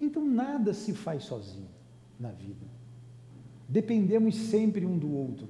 [0.00, 1.68] Então nada se faz sozinho
[2.16, 2.64] na vida.
[3.68, 5.48] Dependemos sempre um do outro.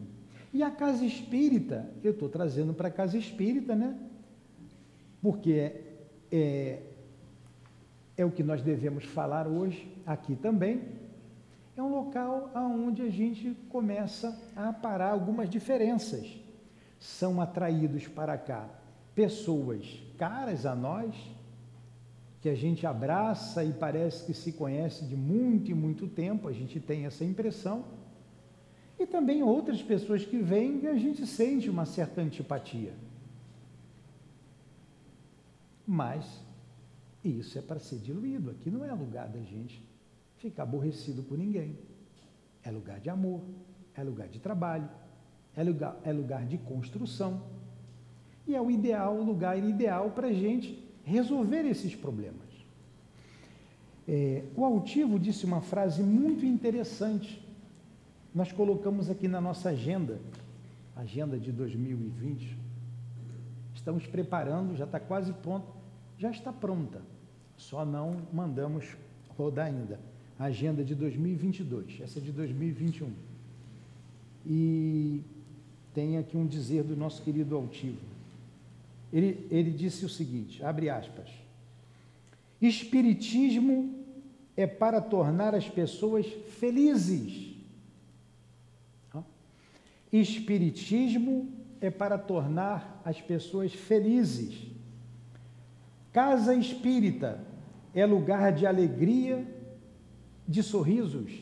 [0.51, 3.99] E a casa espírita, eu estou trazendo para a casa espírita, né?
[5.25, 5.83] Porque é,
[6.31, 6.83] é,
[8.19, 10.83] é o que nós devemos falar hoje, aqui também.
[11.75, 16.39] É um local onde a gente começa a parar algumas diferenças.
[17.01, 18.69] São atraídos para cá
[19.15, 21.15] pessoas caras a nós,
[22.43, 26.53] que a gente abraça e parece que se conhece de muito e muito tempo, a
[26.53, 27.83] gente tem essa impressão.
[29.01, 32.93] E também outras pessoas que vêm e a gente sente uma certa antipatia.
[35.87, 36.25] Mas
[37.23, 38.51] isso é para ser diluído.
[38.51, 39.83] Aqui não é lugar da gente
[40.37, 41.79] ficar aborrecido por ninguém.
[42.63, 43.43] É lugar de amor,
[43.95, 44.89] é lugar de trabalho,
[45.57, 47.43] é lugar, é lugar de construção.
[48.47, 52.43] E é o ideal, o lugar ideal para a gente resolver esses problemas.
[54.07, 57.43] É, o altivo disse uma frase muito interessante.
[58.35, 60.21] Nós colocamos aqui na nossa agenda,
[60.95, 62.64] agenda de 2020.
[63.85, 65.67] Estamos preparando, já está quase pronto,
[66.17, 67.03] já está pronta.
[67.55, 68.97] Só não mandamos
[69.37, 70.01] rodar ainda.
[70.39, 73.13] A agenda de 2022, essa é de 2021.
[74.47, 75.21] E
[75.93, 78.01] tem aqui um dizer do nosso querido altivo.
[79.13, 81.29] Ele, ele disse o seguinte: abre aspas.
[82.63, 84.03] Espiritismo
[84.57, 86.25] é para tornar as pessoas
[86.59, 87.55] felizes.
[90.11, 94.67] Espiritismo é para tornar as pessoas felizes.
[96.13, 97.45] Casa espírita
[97.95, 99.47] é lugar de alegria,
[100.47, 101.33] de sorrisos.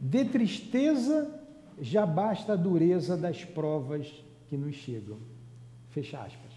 [0.00, 1.40] De tristeza
[1.80, 4.12] já basta a dureza das provas
[4.48, 5.18] que nos chegam.
[5.90, 6.52] Fecha aspas.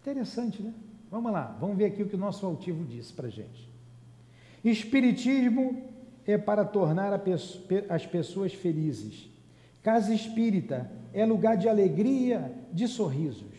[0.00, 0.72] Interessante, né?
[1.10, 3.68] Vamos lá, vamos ver aqui o que o nosso altivo disse para gente.
[4.64, 5.89] Espiritismo
[6.26, 7.12] é para tornar
[7.88, 9.28] as pessoas felizes.
[9.82, 13.58] Casa espírita é lugar de alegria, de sorrisos.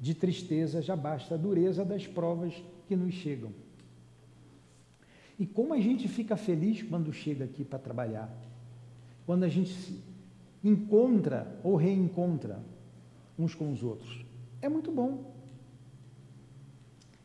[0.00, 2.54] De tristeza já basta a dureza das provas
[2.88, 3.52] que nos chegam.
[5.38, 8.32] E como a gente fica feliz quando chega aqui para trabalhar
[9.26, 9.98] quando a gente se
[10.62, 12.60] encontra ou reencontra
[13.38, 14.24] uns com os outros.
[14.60, 15.32] É muito bom.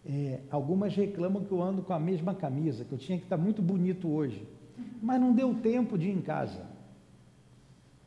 [0.05, 3.37] É, algumas reclamam que eu ando com a mesma camisa, que eu tinha que estar
[3.37, 4.47] muito bonito hoje,
[5.01, 6.65] mas não deu tempo de ir em casa.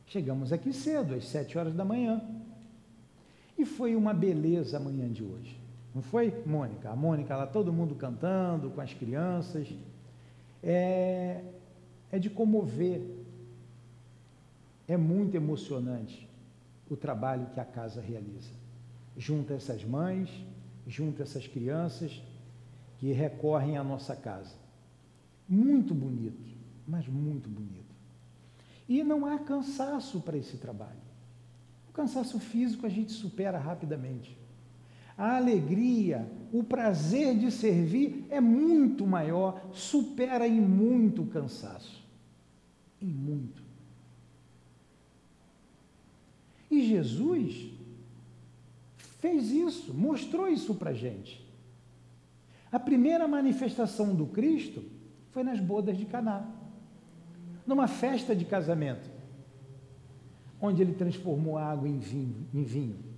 [0.05, 2.21] Chegamos aqui cedo, às sete horas da manhã.
[3.57, 5.59] E foi uma beleza a manhã de hoje.
[5.93, 6.89] Não foi, Mônica?
[6.89, 9.67] A Mônica lá, todo mundo cantando com as crianças.
[10.63, 11.41] É,
[12.11, 13.01] é de comover
[14.91, 16.27] é muito emocionante
[16.89, 18.51] o trabalho que a casa realiza.
[19.17, 20.29] Junto a essas mães,
[20.85, 22.21] junto a essas crianças
[22.97, 24.53] que recorrem à nossa casa.
[25.47, 26.49] Muito bonito,
[26.91, 27.95] mas muito bonito.
[28.87, 30.99] E não há cansaço para esse trabalho.
[31.89, 34.37] O cansaço físico a gente supera rapidamente.
[35.17, 42.03] A alegria, o prazer de servir é muito maior, supera em muito o cansaço.
[43.01, 43.63] Em muito.
[46.69, 47.71] E Jesus
[49.19, 51.41] fez isso, mostrou isso para gente.
[52.69, 54.83] A primeira manifestação do Cristo
[55.29, 56.60] foi nas bodas de Caná,
[57.65, 59.09] numa festa de casamento,
[60.59, 63.11] onde ele transformou a água em vinho, em vinho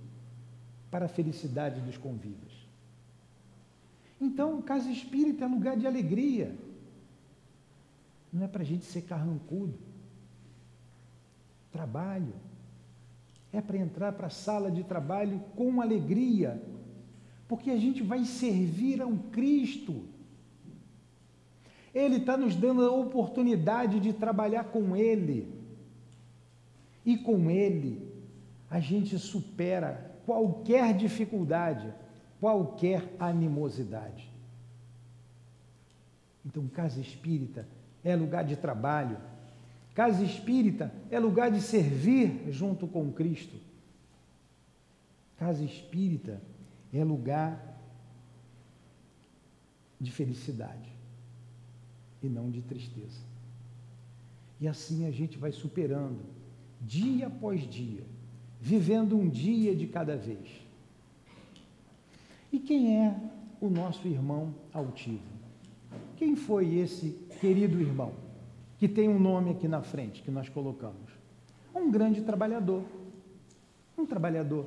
[0.90, 2.52] para a felicidade dos convivas.
[4.20, 6.54] Então, casa espírita é lugar de alegria.
[8.32, 9.74] Não é para a gente ser carrancudo.
[11.72, 12.32] Trabalho.
[13.52, 16.60] É para entrar para a sala de trabalho com alegria,
[17.46, 20.04] porque a gente vai servir ao Cristo.
[21.94, 25.48] Ele está nos dando a oportunidade de trabalhar com Ele.
[27.06, 28.02] E com Ele,
[28.68, 31.92] a gente supera qualquer dificuldade,
[32.40, 34.28] qualquer animosidade.
[36.44, 37.66] Então, casa espírita
[38.02, 39.16] é lugar de trabalho,
[39.94, 43.56] casa espírita é lugar de servir junto com Cristo.
[45.38, 46.40] Casa espírita
[46.92, 47.78] é lugar
[50.00, 50.93] de felicidade
[52.24, 53.20] e não de tristeza.
[54.60, 56.20] E assim a gente vai superando,
[56.80, 58.04] dia após dia,
[58.60, 60.48] vivendo um dia de cada vez.
[62.52, 63.14] E quem é
[63.60, 65.34] o nosso irmão altivo?
[66.16, 67.10] Quem foi esse
[67.40, 68.12] querido irmão
[68.78, 71.10] que tem um nome aqui na frente que nós colocamos?
[71.74, 72.84] Um grande trabalhador.
[73.98, 74.66] Um trabalhador.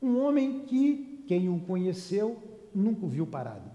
[0.00, 2.38] Um homem que quem o conheceu
[2.74, 3.69] nunca o viu parado.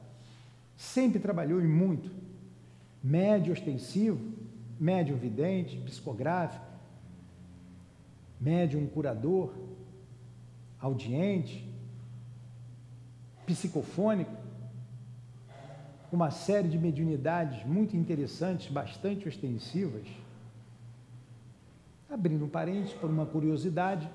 [0.75, 2.11] Sempre trabalhou e muito.
[3.03, 4.33] Médio ostensivo,
[4.79, 6.65] médio vidente, psicográfico,
[8.39, 9.53] médium curador,
[10.79, 11.67] audiente,
[13.45, 14.31] psicofônico,
[16.11, 20.07] uma série de mediunidades muito interessantes, bastante ostensivas.
[22.09, 24.09] Abrindo um parênteses por uma curiosidade,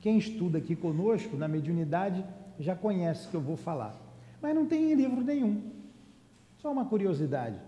[0.00, 2.24] quem estuda aqui conosco na mediunidade
[2.58, 3.96] já conhece que eu vou falar,
[4.40, 5.81] mas não tem em livro nenhum.
[6.62, 7.58] Só uma curiosidade.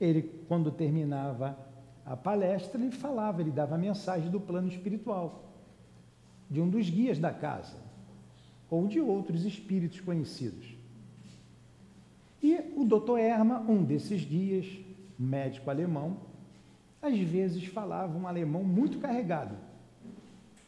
[0.00, 1.58] Ele, quando terminava
[2.06, 5.52] a palestra, ele falava, ele dava a mensagem do plano espiritual,
[6.50, 7.76] de um dos guias da casa,
[8.70, 10.74] ou de outros espíritos conhecidos.
[12.42, 14.66] E o doutor Erma, um desses guias,
[15.18, 16.16] médico alemão,
[17.02, 19.54] às vezes falava um alemão muito carregado.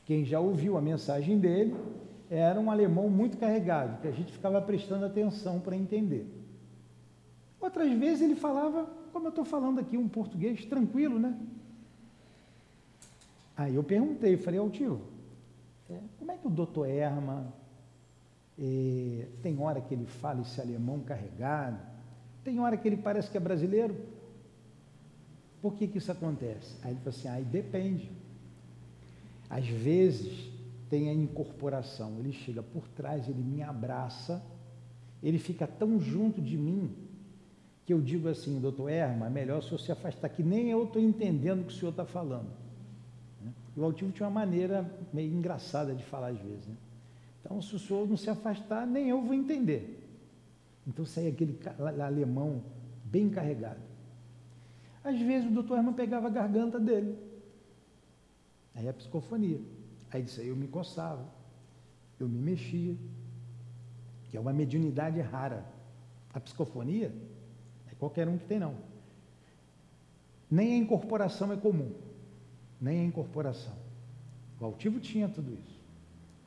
[0.04, 1.74] Quem já ouviu a mensagem dele
[2.30, 6.45] era um alemão muito carregado, que a gente ficava prestando atenção para entender.
[7.61, 11.38] Outras vezes ele falava como eu estou falando aqui um português tranquilo, né?
[13.57, 15.00] Aí eu perguntei, falei, ao tio,
[15.88, 17.50] é, como é que o doutor Erma
[18.59, 21.78] é, tem hora que ele fala esse alemão carregado,
[22.44, 23.96] tem hora que ele parece que é brasileiro?
[25.62, 26.76] Por que, que isso acontece?
[26.82, 28.11] Aí ele falou assim, aí depende.
[29.48, 30.50] Às vezes
[30.90, 34.44] tem a incorporação, ele chega por trás, ele me abraça,
[35.22, 37.05] ele fica tão junto de mim
[37.87, 40.84] que eu digo assim, doutor Erma, é melhor o senhor se afastar, que nem eu
[40.84, 42.49] estou entendendo o que o senhor está falando.
[43.41, 43.53] Né?
[43.76, 46.66] O Altivo tinha uma maneira meio engraçada de falar às vezes.
[46.66, 46.74] Né?
[47.41, 50.03] Então, se o senhor não se afastar, nem eu vou entender.
[50.84, 51.57] Então, sai aquele
[52.05, 52.61] alemão
[53.05, 53.80] bem carregado.
[55.05, 57.16] Às vezes, o doutor Herman pegava a garganta dele.
[58.74, 59.61] Aí a psicofonia.
[60.11, 61.24] Aí disse, aí eu me coçava,
[62.18, 62.97] eu me mexia,
[64.28, 65.64] que é uma mediunidade rara.
[66.34, 67.12] A psicofonia
[67.99, 68.76] Qualquer um que tem, não.
[70.51, 71.92] Nem a incorporação é comum.
[72.80, 73.74] Nem a incorporação.
[74.61, 75.80] O altivo tinha tudo isso.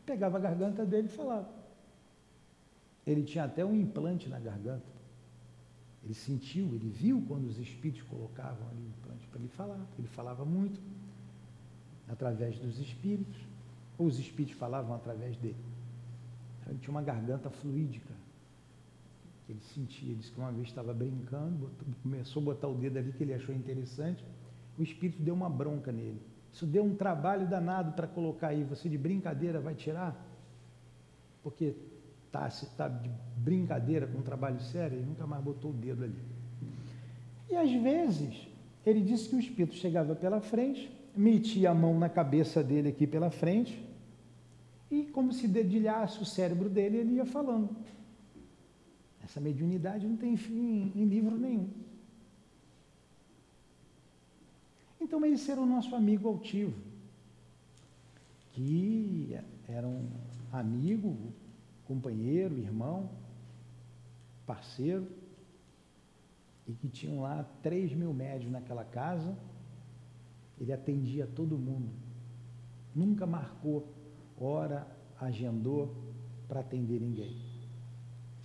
[0.06, 1.50] Pegava a garganta dele e falava.
[3.06, 4.86] Ele tinha até um implante na garganta.
[6.04, 9.86] Ele sentiu, ele viu quando os espíritos colocavam ali o implante para ele falar.
[9.98, 10.80] Ele falava muito
[12.08, 13.40] através dos espíritos,
[13.98, 15.64] ou os espíritos falavam através dele.
[16.62, 18.19] Então, ele tinha uma garganta fluídica
[19.52, 21.72] ele sentia, ele disse que uma vez estava brincando,
[22.04, 24.24] começou a botar o dedo ali que ele achou interessante,
[24.78, 26.22] o espírito deu uma bronca nele.
[26.52, 30.16] Isso deu um trabalho danado para colocar aí, você de brincadeira vai tirar?
[31.44, 31.76] Porque
[32.26, 36.22] está tá de brincadeira com um trabalho sério, ele nunca mais botou o dedo ali.
[37.50, 38.48] E às vezes,
[38.86, 43.08] ele disse que o espírito chegava pela frente, metia a mão na cabeça dele aqui
[43.08, 43.84] pela frente,
[44.92, 47.70] e como se dedilhasse o cérebro dele, ele ia falando
[49.30, 51.70] Essa mediunidade não tem fim em livro nenhum.
[55.00, 56.74] Então esse era o nosso amigo altivo,
[58.54, 60.10] que era um
[60.52, 61.16] amigo,
[61.86, 63.08] companheiro, irmão,
[64.48, 65.08] parceiro,
[66.68, 69.38] e que tinham lá três mil médios naquela casa.
[70.60, 71.92] Ele atendia todo mundo.
[72.96, 73.88] Nunca marcou
[74.40, 74.88] hora,
[75.20, 75.96] agendou
[76.48, 77.49] para atender ninguém.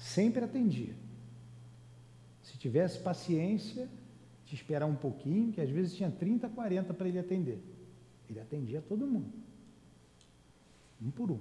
[0.04, 0.94] Sempre atendia.
[2.42, 3.88] Se tivesse paciência,
[4.44, 7.58] te esperar um pouquinho, que às vezes tinha 30, 40 para ele atender.
[8.28, 9.32] Ele atendia todo mundo.
[11.02, 11.38] Um por um.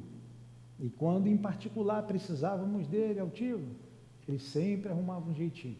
[0.79, 3.67] E quando em particular precisávamos dele, altivo,
[4.25, 5.77] ele sempre arrumava um jeitinho.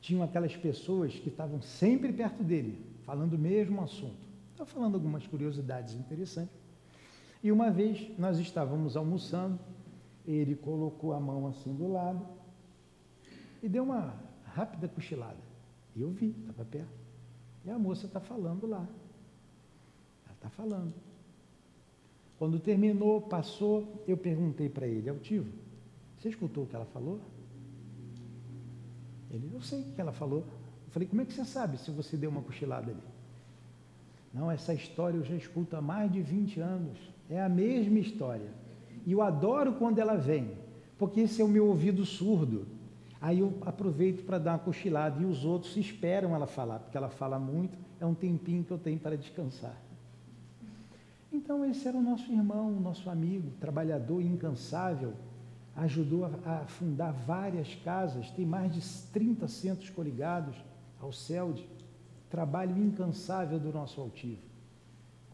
[0.00, 4.26] Tinham aquelas pessoas que estavam sempre perto dele, falando o mesmo assunto.
[4.50, 6.58] Estava falando algumas curiosidades interessantes.
[7.44, 9.60] E uma vez nós estávamos almoçando,
[10.26, 12.26] ele colocou a mão assim do lado
[13.62, 14.14] e deu uma
[14.44, 15.38] rápida cochilada.
[15.94, 17.06] E eu vi, estava perto.
[17.64, 18.86] E a moça está falando lá.
[20.24, 20.94] Ela está falando.
[22.38, 25.50] Quando terminou, passou, eu perguntei para ele, altivo,
[26.18, 27.20] você escutou o que ela falou?
[29.30, 30.40] Ele, eu sei o que ela falou.
[30.40, 33.02] Eu falei, como é que você sabe se você deu uma cochilada ali?
[34.32, 36.98] Não, essa história eu já escuto há mais de 20 anos.
[37.30, 38.65] É a mesma história.
[39.06, 40.50] E eu adoro quando ela vem,
[40.98, 42.66] porque esse é o meu ouvido surdo.
[43.20, 47.08] Aí eu aproveito para dar uma cochilada e os outros esperam ela falar, porque ela
[47.08, 49.80] fala muito, é um tempinho que eu tenho para descansar.
[51.32, 55.12] Então esse era o nosso irmão, o nosso amigo, trabalhador incansável,
[55.76, 58.80] ajudou a, a fundar várias casas, tem mais de
[59.12, 60.56] 30 centros coligados
[61.00, 61.64] ao CELD,
[62.28, 64.55] trabalho incansável do nosso altivo.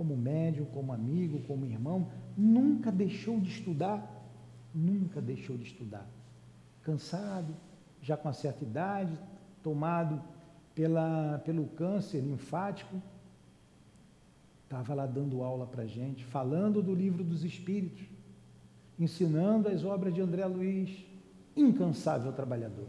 [0.02, 4.28] Como médium, como amigo, como irmão, nunca deixou de estudar,
[4.74, 6.04] nunca deixou de estudar.
[6.82, 7.54] Cansado,
[8.00, 9.16] já com uma certa idade,
[9.62, 10.20] tomado
[10.74, 13.00] pela, pelo câncer linfático,
[14.64, 18.04] estava lá dando aula para gente, falando do livro dos Espíritos
[18.98, 21.04] ensinando as obras de André Luiz,
[21.56, 22.88] incansável trabalhador.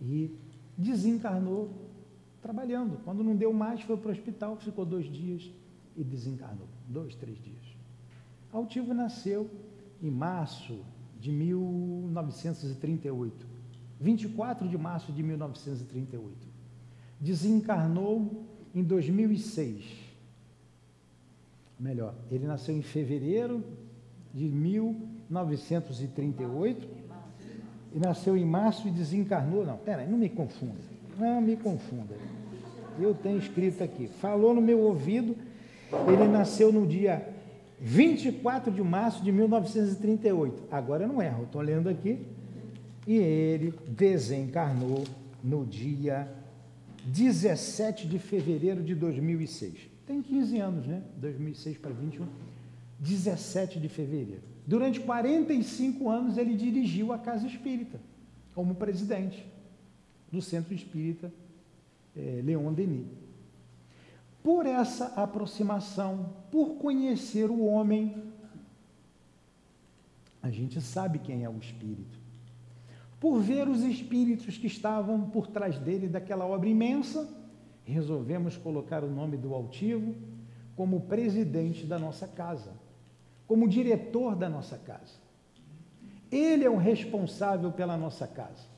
[0.00, 0.34] E
[0.76, 1.70] desencarnou
[2.46, 2.98] trabalhando.
[3.04, 5.50] Quando não deu mais, foi para o hospital, ficou dois dias
[5.96, 6.68] e desencarnou.
[6.88, 7.76] Dois, três dias.
[8.52, 9.50] Altivo nasceu
[10.00, 10.78] em março
[11.18, 13.44] de 1938.
[14.00, 16.46] 24 de março de 1938.
[17.20, 20.06] Desencarnou em 2006
[21.78, 23.62] melhor, ele nasceu em fevereiro
[24.32, 26.88] de 1938
[27.92, 29.66] e nasceu em março e desencarnou.
[29.66, 30.95] Não, peraí, não me confunda.
[31.18, 32.14] Não me confunda.
[32.98, 34.08] Eu tenho escrito aqui.
[34.20, 35.36] Falou no meu ouvido,
[36.08, 37.28] ele nasceu no dia
[37.80, 40.64] 24 de março de 1938.
[40.70, 42.18] Agora eu não erro, estou lendo aqui.
[43.06, 45.04] E ele desencarnou
[45.42, 46.28] no dia
[47.04, 51.02] 17 de fevereiro de 2006 tem 15 anos, né?
[51.16, 52.26] 2006 para 21,
[53.00, 54.42] 17 de fevereiro.
[54.64, 58.00] Durante 45 anos ele dirigiu a Casa Espírita,
[58.54, 59.44] como presidente
[60.30, 61.32] do Centro Espírita
[62.16, 63.06] é, Leon Denis.
[64.42, 68.22] Por essa aproximação, por conhecer o homem,
[70.42, 72.16] a gente sabe quem é o Espírito.
[73.18, 77.28] Por ver os espíritos que estavam por trás dele daquela obra imensa,
[77.84, 80.14] resolvemos colocar o nome do altivo
[80.76, 82.72] como presidente da nossa casa,
[83.46, 85.14] como diretor da nossa casa.
[86.30, 88.75] Ele é o responsável pela nossa casa.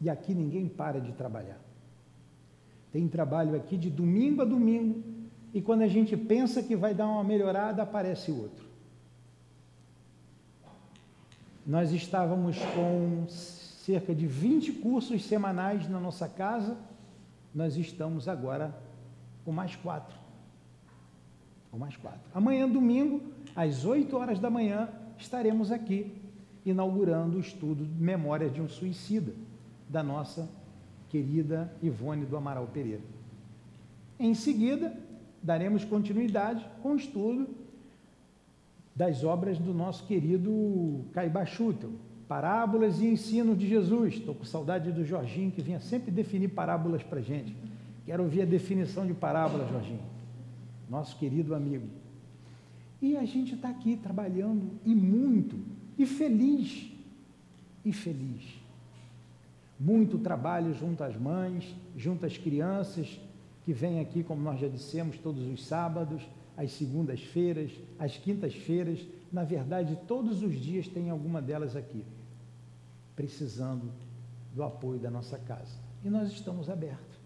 [0.00, 1.60] E aqui ninguém para de trabalhar.
[2.92, 5.02] Tem trabalho aqui de domingo a domingo,
[5.52, 8.66] e quando a gente pensa que vai dar uma melhorada, aparece outro.
[11.66, 16.76] Nós estávamos com cerca de 20 cursos semanais na nossa casa
[17.54, 18.74] nós estamos agora
[19.44, 20.16] com mais quatro.
[21.70, 22.20] Com mais quatro.
[22.34, 23.20] Amanhã, domingo,
[23.54, 26.14] às 8 horas da manhã, estaremos aqui
[26.64, 29.32] inaugurando o estudo Memórias de um Suicida,
[29.88, 30.48] da nossa
[31.08, 33.02] querida Ivone do Amaral Pereira.
[34.18, 34.96] Em seguida,
[35.42, 37.48] daremos continuidade com o estudo
[38.94, 41.90] das obras do nosso querido Caibachutel,
[42.26, 44.14] Parábolas e ensino de Jesus.
[44.14, 47.56] Estou com saudade do Jorginho, que vinha sempre definir parábolas para gente.
[48.04, 50.02] Quero ouvir a definição de parábola, Jorginho.
[50.90, 51.86] Nosso querido amigo.
[53.00, 55.56] E a gente está aqui trabalhando, e muito,
[55.96, 56.92] e feliz,
[57.82, 58.42] e feliz.
[59.78, 63.20] Muito trabalho junto às mães, junto às crianças,
[63.64, 66.26] que vêm aqui, como nós já dissemos, todos os sábados,
[66.56, 72.04] às segundas-feiras, às quintas-feiras, na verdade, todos os dias tem alguma delas aqui,
[73.14, 73.92] precisando
[74.54, 75.76] do apoio da nossa casa.
[76.04, 77.18] E nós estamos abertos.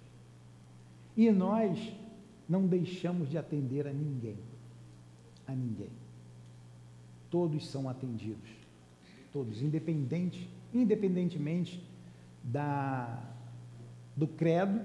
[1.17, 1.95] E nós
[2.49, 4.39] não deixamos de atender a ninguém.
[5.47, 5.91] A ninguém.
[7.31, 8.51] Todos são atendidos.
[9.33, 11.83] Todos, independente, independentemente
[12.43, 13.23] da,
[14.17, 14.85] do credo,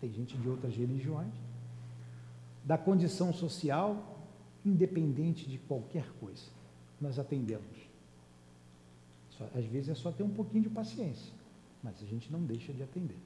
[0.00, 1.32] tem gente de outras religiões,
[2.64, 4.18] da condição social,
[4.64, 6.44] independente de qualquer coisa.
[7.00, 7.88] Nós atendemos.
[9.30, 11.32] Só, às vezes é só ter um pouquinho de paciência,
[11.82, 13.18] mas a gente não deixa de atender.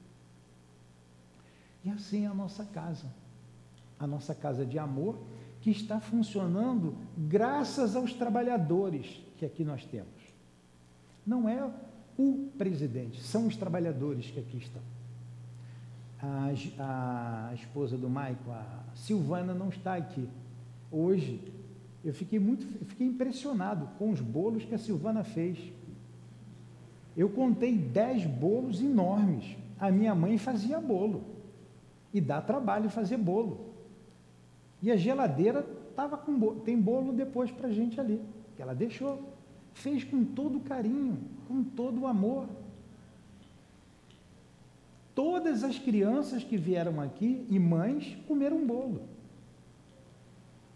[1.83, 3.07] E assim é a nossa casa.
[3.99, 5.17] A nossa casa de amor,
[5.61, 10.11] que está funcionando graças aos trabalhadores que aqui nós temos.
[11.25, 11.71] Não é
[12.17, 14.81] o presidente, são os trabalhadores que aqui estão.
[16.21, 20.27] A, a esposa do Maico, a Silvana, não está aqui.
[20.91, 21.41] Hoje,
[22.03, 25.57] eu fiquei muito, fiquei impressionado com os bolos que a Silvana fez.
[27.15, 29.57] Eu contei dez bolos enormes.
[29.79, 31.23] A minha mãe fazia bolo.
[32.13, 33.73] E dá trabalho fazer bolo.
[34.81, 35.63] E a geladeira
[35.95, 38.21] tava com bolo, tem bolo depois para gente ali,
[38.55, 39.33] que ela deixou.
[39.73, 41.17] Fez com todo carinho,
[41.47, 42.47] com todo o amor.
[45.15, 49.01] Todas as crianças que vieram aqui e mães comeram bolo.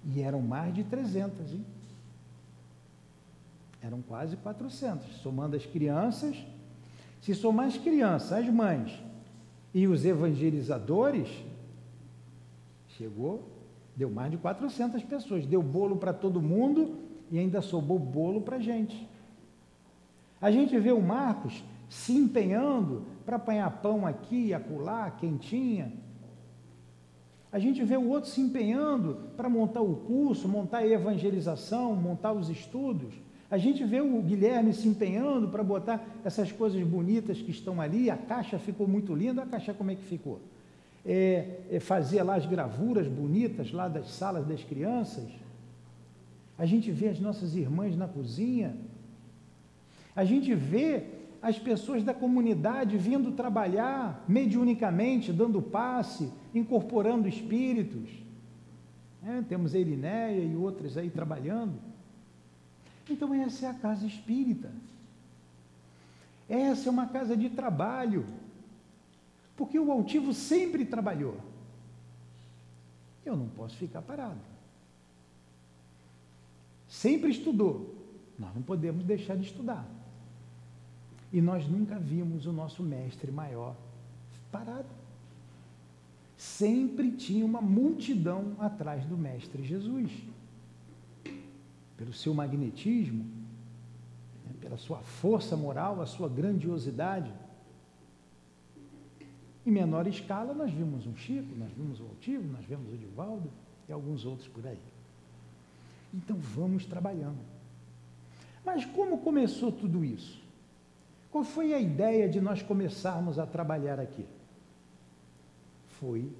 [0.05, 1.65] E eram mais de 300, hein?
[3.81, 6.37] Eram quase 400, somando as crianças.
[7.21, 8.91] Se somar as crianças, as mães
[9.73, 11.29] e os evangelizadores,
[12.89, 13.43] chegou,
[13.95, 15.45] deu mais de 400 pessoas.
[15.45, 16.95] Deu bolo para todo mundo
[17.31, 19.07] e ainda sobrou bolo para gente.
[20.41, 25.91] A gente vê o Marcos se empenhando para apanhar pão aqui e acolá, quentinha.
[27.51, 32.33] A gente vê o outro se empenhando para montar o curso, montar a evangelização, montar
[32.33, 33.13] os estudos.
[33.49, 38.09] A gente vê o Guilherme se empenhando para botar essas coisas bonitas que estão ali.
[38.09, 39.43] A caixa ficou muito linda.
[39.43, 40.41] A caixa como é que ficou?
[41.05, 45.29] É, é fazer lá as gravuras bonitas lá das salas das crianças.
[46.57, 48.75] A gente vê as nossas irmãs na cozinha.
[50.17, 51.03] A gente vê
[51.43, 58.09] as pessoas da comunidade vindo trabalhar mediunicamente, dando passe, incorporando espíritos.
[59.23, 61.75] É, temos a Irinéia e outras aí trabalhando.
[63.07, 64.71] Então, essa é a casa espírita.
[66.49, 68.25] Essa é uma casa de trabalho.
[69.55, 71.37] Porque o altivo sempre trabalhou.
[73.23, 74.41] Eu não posso ficar parado.
[76.87, 77.93] Sempre estudou.
[78.39, 79.96] Nós não podemos deixar de estudar.
[81.31, 83.75] E nós nunca vimos o nosso mestre maior
[84.51, 84.87] parado.
[86.37, 90.11] Sempre tinha uma multidão atrás do mestre Jesus
[91.97, 93.25] pelo seu magnetismo,
[94.45, 97.33] né, pela sua força moral, a sua grandiosidade.
[99.65, 103.49] Em menor escala, nós vimos um Chico, nós vimos o Altivo, nós vimos o Divaldo
[103.89, 104.79] e alguns outros por aí.
[106.13, 107.39] Então vamos trabalhando.
[108.63, 110.46] Mas como começou tudo isso?
[111.31, 114.25] Qual foi a ideia de nós começarmos a trabalhar aqui?
[115.99, 116.31] Foi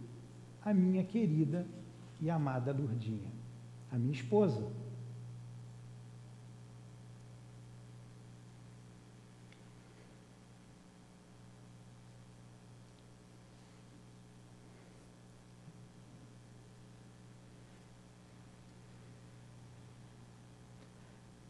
[0.63, 1.65] a minha querida
[2.21, 3.31] e amada Lourdinha,
[3.91, 4.65] a minha esposa.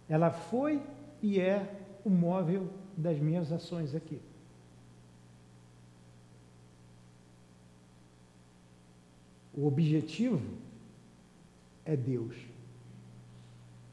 [0.10, 0.82] Ela foi
[1.22, 1.70] e é
[2.06, 4.20] o móvel das minhas ações aqui.
[9.54, 10.42] O objetivo
[11.86, 12.36] é Deus.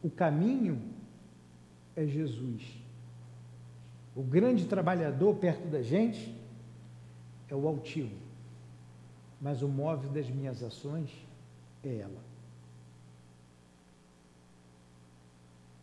[0.03, 0.83] O caminho
[1.95, 2.63] é Jesus.
[4.17, 6.35] O grande trabalhador perto da gente
[7.49, 8.15] é o altivo.
[9.41, 11.11] Mas o móvel das minhas ações
[11.83, 12.21] é ela.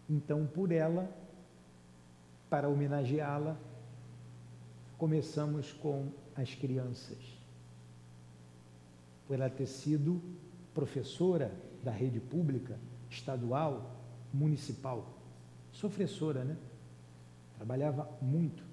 [0.09, 1.09] Então, por ela,
[2.51, 3.57] para homenageá-la,
[4.97, 7.17] começamos com as crianças.
[9.25, 10.21] Por ela ter sido
[10.73, 11.49] professora
[11.81, 12.77] da rede pública,
[13.09, 13.95] estadual,
[14.33, 15.17] municipal,
[15.71, 16.57] sofressora, né?
[17.55, 18.63] Trabalhava muito,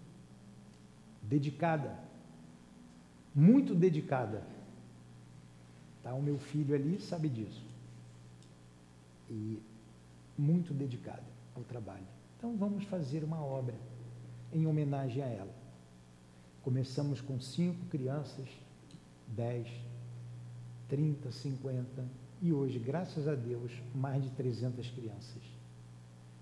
[1.22, 1.96] dedicada,
[3.32, 4.42] muito dedicada.
[6.02, 7.64] Tá, o meu filho ali sabe disso.
[9.30, 9.62] E
[10.36, 11.22] muito dedicada
[11.54, 12.17] ao trabalho.
[12.38, 13.74] Então vamos fazer uma obra
[14.52, 15.54] em homenagem a ela.
[16.62, 18.48] Começamos com cinco crianças,
[19.26, 19.66] dez,
[20.88, 22.04] trinta, cinquenta,
[22.40, 25.42] E hoje, graças a Deus, mais de 300 crianças.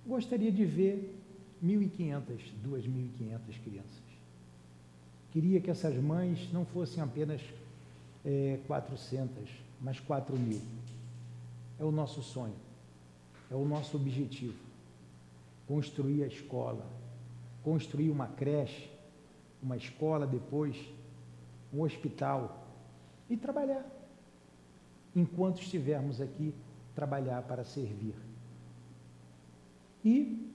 [0.06, 1.18] Gostaria de ver
[1.64, 4.02] 1.500, 2.500 crianças.
[5.32, 7.40] Queria que essas mães não fossem apenas
[8.22, 9.48] é, 400,
[9.80, 10.60] mas 4 mil.
[11.78, 12.54] É o nosso sonho,
[13.50, 14.65] é o nosso objetivo.
[15.66, 16.86] Construir a escola,
[17.62, 18.90] construir uma creche,
[19.62, 20.76] uma escola depois,
[21.72, 22.66] um hospital
[23.28, 23.84] e trabalhar.
[25.14, 26.54] Enquanto estivermos aqui,
[26.94, 28.14] trabalhar para servir.
[30.04, 30.52] E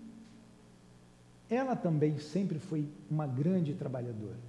[1.49, 4.39] ela também sempre foi uma grande trabalhadora.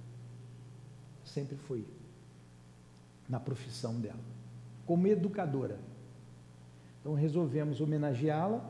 [1.25, 1.85] Sempre foi
[3.27, 4.19] na profissão dela,
[4.85, 5.77] como educadora.
[7.01, 8.63] Então resolvemos homenageá-la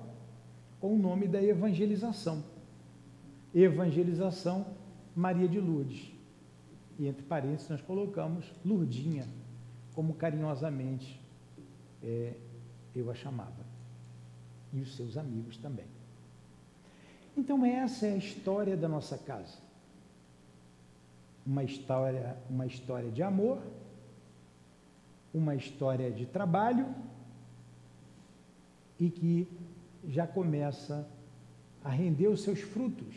[0.83, 2.43] com o nome da evangelização.
[3.55, 4.65] Evangelização
[5.15, 6.11] Maria de Lourdes.
[6.99, 9.25] E entre parênteses nós colocamos Lurdinha,
[9.93, 11.21] como carinhosamente
[12.03, 12.33] é,
[12.93, 13.65] eu a chamava.
[14.73, 15.85] E os seus amigos também.
[17.37, 19.59] Então essa é a história da nossa casa.
[21.45, 23.61] Uma história, uma história de amor,
[25.33, 26.93] uma história de trabalho
[28.99, 29.47] e que
[30.07, 31.07] já começa
[31.83, 33.15] a render os seus frutos.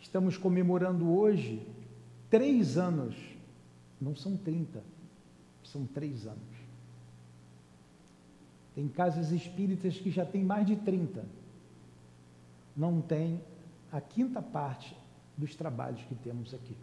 [0.00, 1.66] Estamos comemorando hoje
[2.30, 3.14] três anos,
[4.00, 4.82] não são 30,
[5.64, 6.58] são três anos.
[8.74, 11.24] Tem casas espíritas que já têm mais de 30.
[12.76, 13.40] Não tem
[13.90, 14.96] a quinta parte
[15.36, 16.76] dos trabalhos que temos aqui.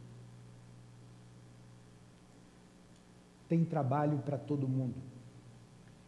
[3.47, 5.14] Tem trabalho para todo mundo.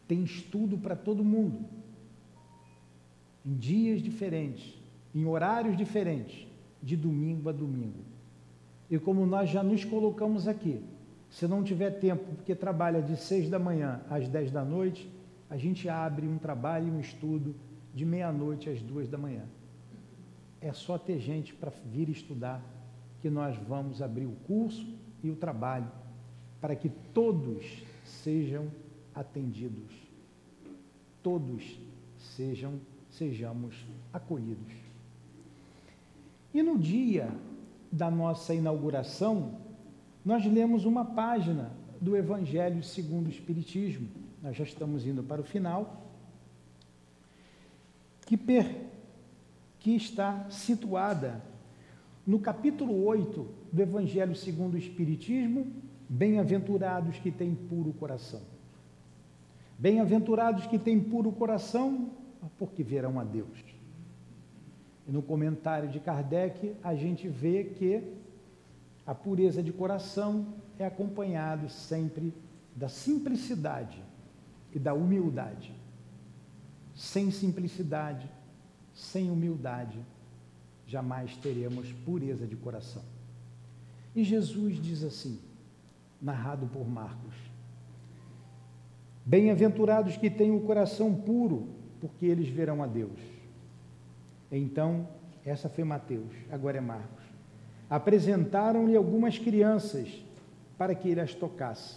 [0.08, 1.66] Tem estudo para todo mundo.
[3.46, 4.74] Em dias diferentes,
[5.14, 6.48] em horários diferentes,
[6.82, 8.02] de domingo a domingo.
[8.90, 10.82] E como nós já nos colocamos aqui,
[11.30, 15.10] se não tiver tempo, porque trabalha de seis da manhã às dez da noite,
[15.50, 17.54] a gente abre um trabalho e um estudo
[17.94, 19.42] de meia-noite às duas da manhã.
[20.60, 22.62] É só ter gente para vir estudar
[23.20, 24.86] que nós vamos abrir o curso
[25.22, 25.90] e o trabalho
[26.60, 28.68] para que todos sejam
[29.18, 29.92] atendidos,
[31.22, 31.78] todos
[32.16, 33.74] sejam sejamos
[34.12, 34.72] acolhidos.
[36.52, 37.28] E no dia
[37.90, 39.58] da nossa inauguração,
[40.24, 44.08] nós lemos uma página do Evangelho segundo o Espiritismo
[44.42, 46.06] nós já estamos indo para o final,
[48.26, 48.86] que, per,
[49.80, 51.42] que está situada
[52.26, 55.66] no capítulo 8 do Evangelho segundo o Espiritismo,
[56.08, 58.40] bem-aventurados que têm puro coração.
[59.78, 62.10] Bem-aventurados que têm puro coração,
[62.58, 63.64] porque verão a Deus.
[65.06, 68.02] E no comentário de Kardec, a gente vê que
[69.06, 72.34] a pureza de coração é acompanhado sempre
[72.74, 74.02] da simplicidade
[74.74, 75.72] e da humildade.
[76.94, 78.28] Sem simplicidade,
[78.92, 79.98] sem humildade,
[80.86, 83.02] jamais teremos pureza de coração.
[84.14, 85.38] E Jesus diz assim,
[86.20, 87.34] narrado por Marcos:
[89.28, 91.68] Bem-aventurados que têm o coração puro,
[92.00, 93.20] porque eles verão a Deus.
[94.50, 95.06] Então,
[95.44, 97.22] essa foi Mateus, agora é Marcos.
[97.90, 100.08] Apresentaram-lhe algumas crianças
[100.78, 101.96] para que ele as tocasse.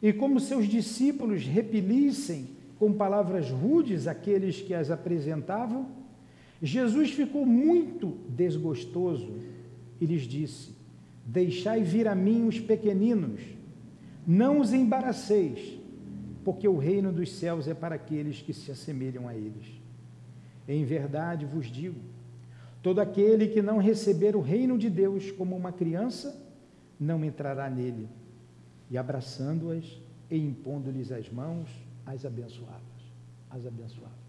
[0.00, 5.88] E como seus discípulos repelissem com palavras rudes aqueles que as apresentavam,
[6.62, 9.34] Jesus ficou muito desgostoso
[10.00, 10.76] e lhes disse:
[11.26, 13.40] Deixai vir a mim os pequeninos,
[14.24, 15.79] não os embaraceis,
[16.44, 19.66] porque o reino dos céus é para aqueles que se assemelham a eles.
[20.66, 22.00] Em verdade vos digo:
[22.82, 26.40] todo aquele que não receber o reino de Deus como uma criança,
[26.98, 28.08] não entrará nele
[28.90, 29.84] e abraçando-as
[30.30, 31.68] e impondo-lhes as mãos,
[32.04, 32.80] as abençoava.
[33.48, 34.20] As abençoava.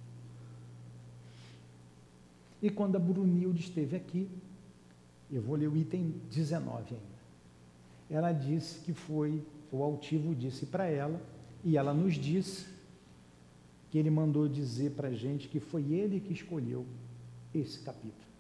[2.61, 4.29] E quando a Brunilde esteve aqui,
[5.31, 7.11] eu vou ler o item 19 ainda.
[8.09, 11.19] Ela disse que foi, o altivo disse para ela,
[11.63, 12.67] e ela nos disse
[13.89, 16.85] que ele mandou dizer para a gente que foi ele que escolheu
[17.53, 18.31] esse capítulo.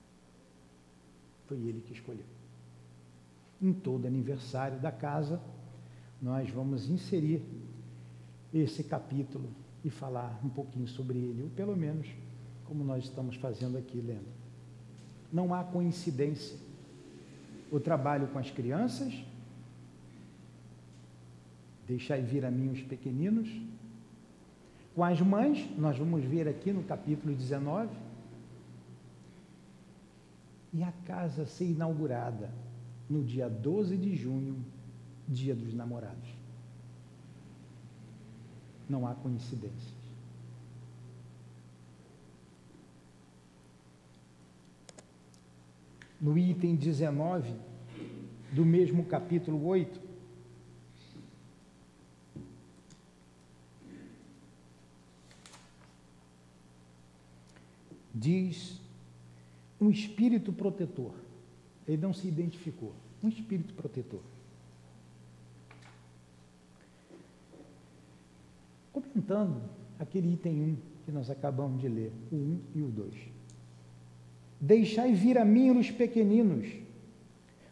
[1.45, 2.25] Foi ele que escolheu.
[3.61, 5.41] Em todo aniversário da casa,
[6.21, 7.43] nós vamos inserir
[8.53, 9.49] esse capítulo
[9.83, 12.07] e falar um pouquinho sobre ele, ou pelo menos
[12.65, 14.27] como nós estamos fazendo aqui lendo.
[15.31, 16.57] Não há coincidência.
[17.71, 19.13] O trabalho com as crianças,
[21.91, 23.49] deixai vir a mim os pequeninos,
[24.95, 27.89] com as mães, nós vamos ver aqui no capítulo 19,
[30.73, 32.49] e a casa ser inaugurada
[33.09, 34.63] no dia 12 de junho
[35.27, 36.41] dia dos namorados.
[38.91, 40.01] não há coincidências.
[46.19, 47.55] No item 19
[48.51, 50.00] do mesmo capítulo 8,
[58.13, 58.79] diz
[59.79, 61.13] um espírito protetor.
[61.87, 62.93] Ele não se identificou.
[63.23, 64.21] Um espírito protetor.
[68.91, 69.61] Comentando
[69.99, 73.13] aquele item 1 que nós acabamos de ler, o 1 e o 2.
[74.59, 76.67] Deixai vir a mim os pequeninos,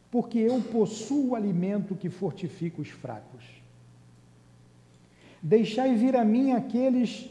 [0.10, 3.44] porque eu possuo o alimento que fortifica os fracos.
[5.42, 7.30] Deixai vir a mim aqueles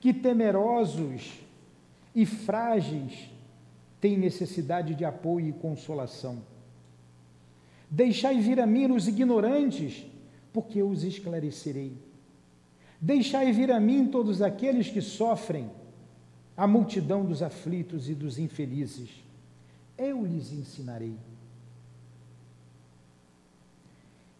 [0.00, 1.47] que temerosos
[2.18, 3.30] e frágeis
[4.00, 6.42] têm necessidade de apoio e consolação.
[7.88, 10.04] Deixai vir a mim os ignorantes,
[10.52, 11.92] porque eu os esclarecerei.
[13.00, 15.70] Deixai vir a mim todos aqueles que sofrem,
[16.56, 19.10] a multidão dos aflitos e dos infelizes.
[19.96, 21.14] Eu lhes ensinarei.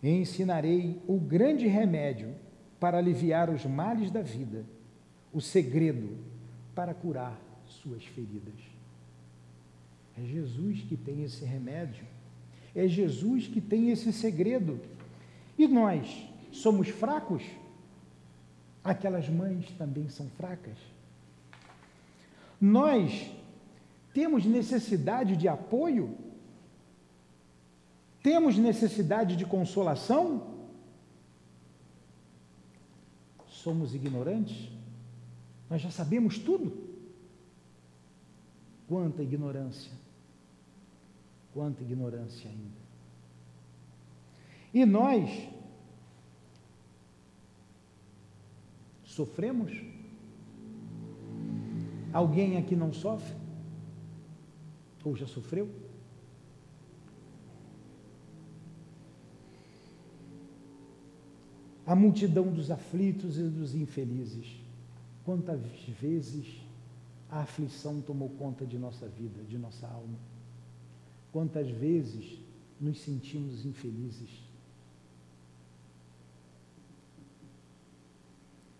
[0.02, 2.34] Ensinarei o grande remédio
[2.80, 4.64] para aliviar os males da vida,
[5.32, 6.18] o segredo
[6.74, 8.54] para curar suas feridas.
[10.16, 12.04] É Jesus que tem esse remédio,
[12.74, 14.80] é Jesus que tem esse segredo.
[15.56, 17.42] E nós somos fracos?
[18.82, 20.76] Aquelas mães também são fracas.
[22.60, 23.30] Nós
[24.12, 26.16] temos necessidade de apoio?
[28.22, 30.56] Temos necessidade de consolação?
[33.48, 34.68] Somos ignorantes?
[35.70, 36.87] Nós já sabemos tudo?
[38.88, 39.92] Quanta ignorância!
[41.52, 42.78] Quanta ignorância ainda.
[44.72, 45.48] E nós
[49.04, 49.72] sofremos?
[52.12, 53.34] Alguém aqui não sofre?
[55.04, 55.68] Ou já sofreu?
[61.86, 64.60] A multidão dos aflitos e dos infelizes.
[65.24, 65.60] Quantas
[66.00, 66.67] vezes
[67.30, 70.18] a aflição tomou conta de nossa vida, de nossa alma.
[71.30, 72.40] Quantas vezes
[72.80, 74.30] nos sentimos infelizes.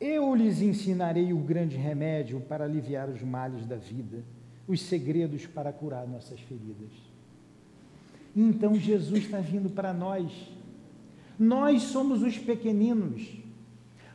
[0.00, 4.22] Eu lhes ensinarei o grande remédio para aliviar os males da vida,
[4.66, 6.92] os segredos para curar nossas feridas.
[8.34, 10.30] Então Jesus está vindo para nós.
[11.38, 13.28] Nós somos os pequeninos.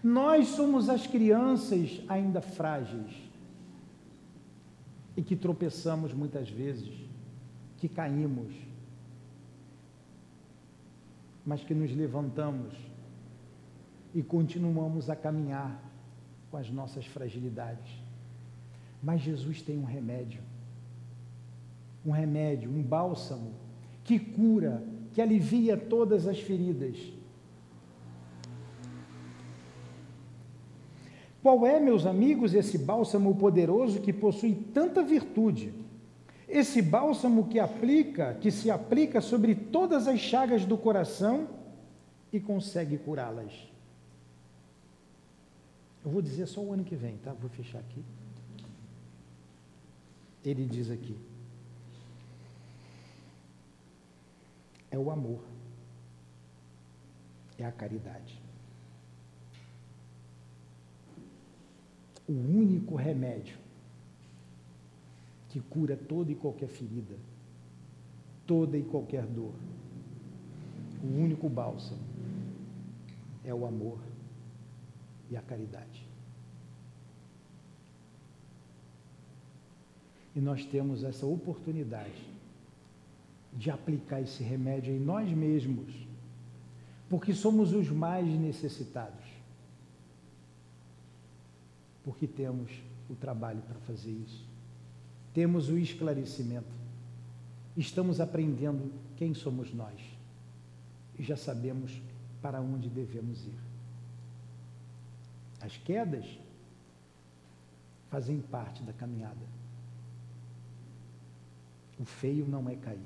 [0.02, 3.23] Nós somos as crianças ainda frágeis
[5.16, 6.94] e que tropeçamos muitas vezes,
[7.78, 8.54] que caímos,
[11.46, 12.74] mas que nos levantamos
[14.14, 15.84] e continuamos a caminhar
[16.50, 17.92] com as nossas fragilidades.
[19.02, 20.42] Mas Jesus tem um remédio,
[22.06, 23.54] um remédio, um bálsamo
[24.04, 24.84] que cura,
[25.14, 26.98] que alivia todas as feridas
[31.44, 35.74] Qual é, meus amigos, esse bálsamo poderoso que possui tanta virtude?
[36.48, 41.50] Esse bálsamo que aplica, que se aplica sobre todas as chagas do coração
[42.32, 43.52] e consegue curá-las.
[46.06, 47.34] Eu vou dizer só o ano que vem, tá?
[47.34, 48.02] Vou fechar aqui.
[50.46, 51.18] Ele diz aqui:
[54.90, 55.42] é o amor,
[57.58, 58.43] é a caridade.
[62.28, 63.58] O único remédio
[65.50, 67.16] que cura toda e qualquer ferida,
[68.48, 69.54] toda e qualquer dor.
[71.04, 72.02] O único bálsamo
[73.44, 74.00] é o amor
[75.30, 76.08] e a caridade.
[80.36, 82.34] E nós temos essa oportunidade
[83.54, 85.94] de aplicar esse remédio em nós mesmos,
[87.08, 89.23] porque somos os mais necessitados
[92.04, 92.72] porque temos
[93.10, 94.46] o trabalho para fazer isso.
[95.34, 96.74] Temos o esclarecimento.
[97.76, 100.00] Estamos aprendendo quem somos nós
[101.18, 102.02] e já sabemos
[102.42, 103.58] para onde devemos ir.
[105.62, 106.26] As quedas
[108.10, 109.46] fazem parte da caminhada.
[111.98, 113.00] O feio não é cair.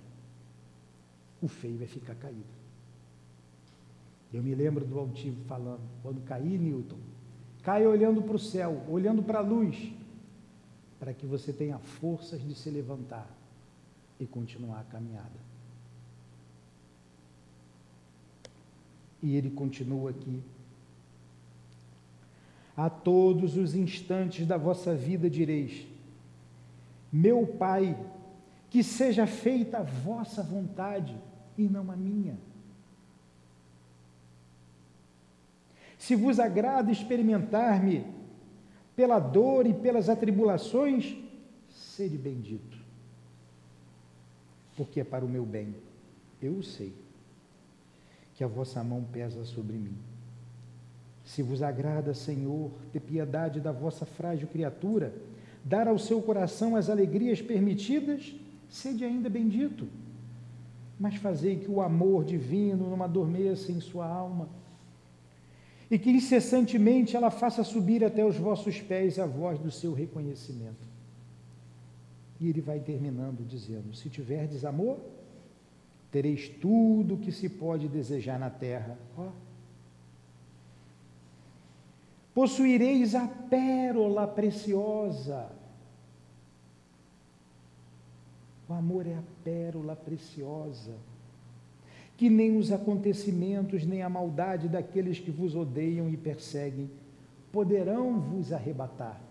[1.42, 2.58] O feio é ficar caído.
[4.34, 6.98] Eu me lembro do altivo falando, quando caí, Newton,
[7.68, 9.92] Caia olhando para o céu, olhando para a luz,
[10.98, 13.30] para que você tenha forças de se levantar
[14.18, 15.38] e continuar a caminhada.
[19.22, 20.42] E ele continua aqui.
[22.78, 25.86] A todos os instantes da vossa vida direis:
[27.12, 27.98] Meu Pai,
[28.70, 31.18] que seja feita a vossa vontade
[31.58, 32.38] e não a minha.
[36.08, 38.06] Se vos agrada experimentar-me
[38.96, 41.18] pela dor e pelas atribulações,
[41.70, 42.78] sede bendito,
[44.78, 45.76] porque é para o meu bem.
[46.42, 46.94] Eu sei
[48.36, 49.98] que a vossa mão pesa sobre mim.
[51.26, 55.14] Se vos agrada, Senhor, ter piedade da vossa frágil criatura,
[55.62, 58.34] dar ao seu coração as alegrias permitidas,
[58.70, 59.90] sede ainda bendito.
[60.98, 64.48] Mas fazei que o amor divino não adormeça em sua alma,
[65.90, 70.86] e que incessantemente ela faça subir até os vossos pés a voz do seu reconhecimento.
[72.40, 75.00] E ele vai terminando dizendo: Se tiverdes amor,
[76.12, 78.98] tereis tudo o que se pode desejar na terra.
[82.34, 85.50] Possuireis a pérola preciosa.
[88.70, 90.94] O amor é a pérola preciosa
[92.18, 96.90] que nem os acontecimentos, nem a maldade daqueles que vos odeiam e perseguem
[97.52, 99.22] poderão vos arrebatar.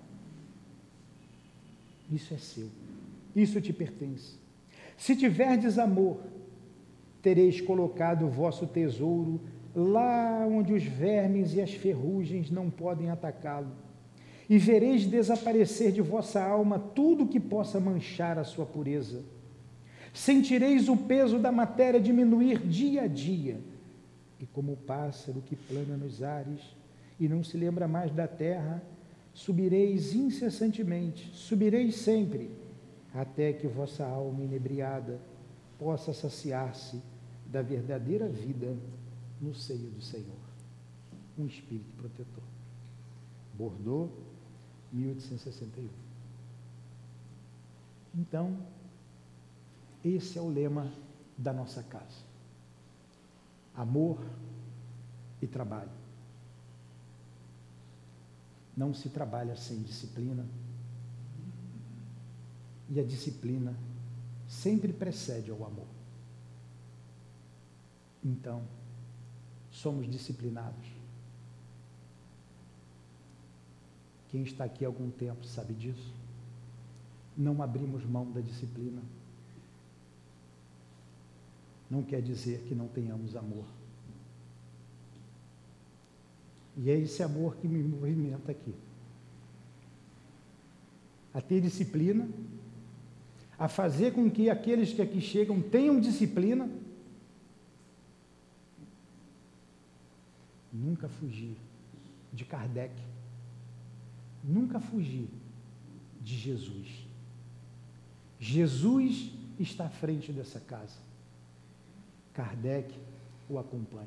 [2.10, 2.68] Isso é seu,
[3.34, 4.36] isso te pertence.
[4.96, 6.18] Se tiverdes amor,
[7.20, 9.40] tereis colocado o vosso tesouro
[9.74, 13.72] lá onde os vermes e as ferrugens não podem atacá-lo,
[14.48, 19.22] e vereis desaparecer de vossa alma tudo que possa manchar a sua pureza
[20.16, 23.60] Sentireis o peso da matéria diminuir dia a dia.
[24.40, 26.74] E como o pássaro que plana nos ares
[27.20, 28.82] e não se lembra mais da terra,
[29.34, 32.50] subireis incessantemente, subireis sempre,
[33.14, 35.20] até que vossa alma inebriada
[35.78, 36.98] possa saciar-se
[37.44, 38.74] da verdadeira vida
[39.38, 40.46] no seio do Senhor.
[41.38, 42.44] Um espírito protetor.
[43.52, 44.10] Bordeaux,
[44.90, 45.90] 1861.
[48.18, 48.56] Então,
[50.14, 50.92] esse é o lema
[51.36, 52.24] da nossa casa.
[53.74, 54.24] Amor
[55.42, 55.90] e trabalho.
[58.76, 60.46] Não se trabalha sem disciplina.
[62.88, 63.74] E a disciplina
[64.48, 65.88] sempre precede ao amor.
[68.24, 68.62] Então,
[69.70, 70.86] somos disciplinados.
[74.28, 76.14] Quem está aqui há algum tempo sabe disso.
[77.36, 79.02] Não abrimos mão da disciplina
[81.90, 83.64] não quer dizer que não tenhamos amor.
[86.76, 88.74] E é esse amor que me movimenta aqui.
[91.32, 92.28] A ter disciplina,
[93.58, 96.68] a fazer com que aqueles que aqui chegam tenham disciplina.
[100.72, 101.56] Nunca fugir
[102.32, 102.94] de Kardec.
[104.44, 105.28] Nunca fugir
[106.20, 107.06] de Jesus.
[108.38, 110.98] Jesus está à frente dessa casa.
[112.36, 112.94] Kardec
[113.48, 114.06] o acompanha.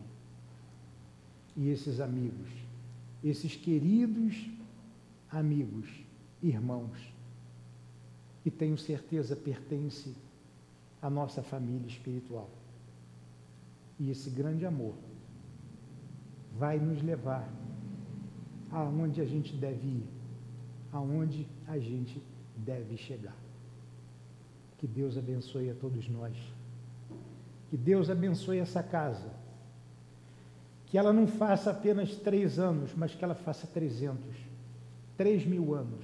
[1.57, 2.47] E esses amigos,
[3.23, 4.47] esses queridos
[5.31, 5.89] amigos,
[6.41, 7.11] irmãos,
[8.43, 10.15] que tenho certeza pertence
[11.01, 12.49] à nossa família espiritual.
[13.99, 14.93] E esse grande amor
[16.55, 17.51] vai nos levar
[18.71, 20.05] aonde a gente deve ir,
[20.93, 22.21] aonde a gente
[22.55, 23.35] deve chegar.
[24.77, 26.37] Que Deus abençoe a todos nós.
[27.69, 29.31] Que Deus abençoe essa casa.
[30.87, 34.35] Que ela não faça apenas três anos, mas que ela faça trezentos,
[35.15, 36.03] três mil anos.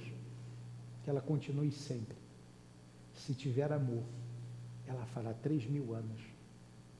[1.02, 2.16] Que ela continue sempre.
[3.14, 4.04] Se tiver amor,
[4.86, 6.20] ela fará três mil anos,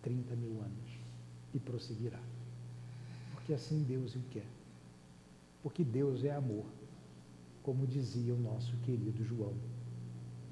[0.03, 0.99] trinta mil anos
[1.55, 2.21] e prosseguirá.
[3.35, 4.47] Porque assim Deus o quer.
[5.63, 6.65] Porque Deus é amor,
[7.63, 9.55] como dizia o nosso querido João,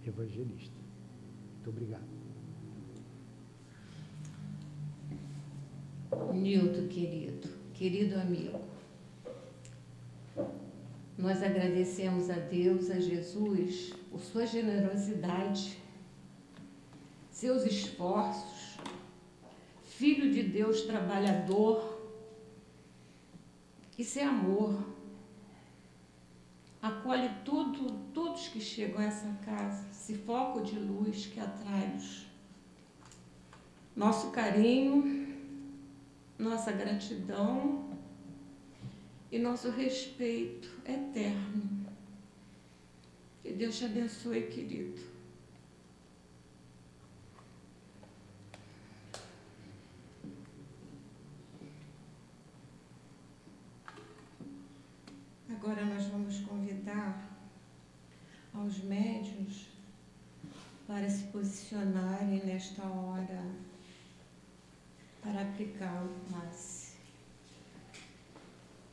[0.06, 0.74] evangelista.
[1.54, 2.23] Muito obrigado.
[6.32, 8.60] Nilton, querido, querido amigo,
[11.16, 15.78] nós agradecemos a Deus, a Jesus, por sua generosidade,
[17.30, 18.78] seus esforços,
[19.82, 21.94] filho de Deus trabalhador,
[23.96, 24.84] esse amor
[26.82, 32.26] acolhe tudo, todos que chegam a essa casa, esse foco de luz que atrai-nos.
[33.96, 35.23] Nosso carinho,
[36.45, 37.99] nossa gratidão
[39.32, 41.86] e nosso respeito eterno.
[43.42, 45.03] Que Deus te abençoe, querido.
[55.51, 57.38] Agora nós vamos convidar
[58.53, 59.68] aos médios
[60.86, 63.73] para se posicionarem nesta hora
[65.24, 66.92] para aplicar o passe.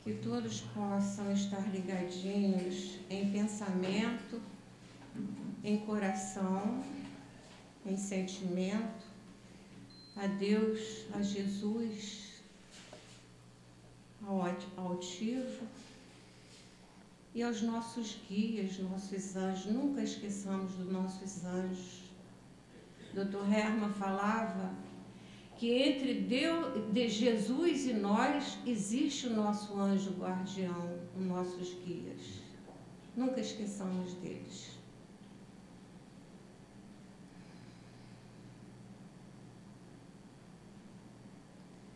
[0.02, 4.40] Que todos possam estar ligadinhos em pensamento,
[5.62, 6.82] em coração,
[7.84, 9.06] em sentimento,
[10.16, 12.42] a Deus, a Jesus,
[14.26, 14.42] ao
[14.76, 15.66] altivo
[17.34, 19.66] e aos nossos guias, nossos anjos.
[19.66, 22.02] Nunca esqueçamos dos nossos anjos.
[23.14, 23.52] Dr.
[23.52, 24.72] Herman falava
[25.62, 32.40] que entre Deus, de Jesus e nós existe o nosso anjo guardião, os nossos guias.
[33.16, 34.72] Nunca esqueçamos deles.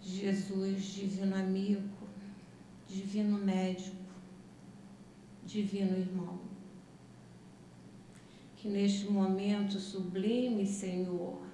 [0.01, 1.89] Jesus, divino amigo,
[2.87, 3.97] divino médico,
[5.45, 6.39] divino irmão.
[8.57, 11.46] Que neste momento sublime, Senhor,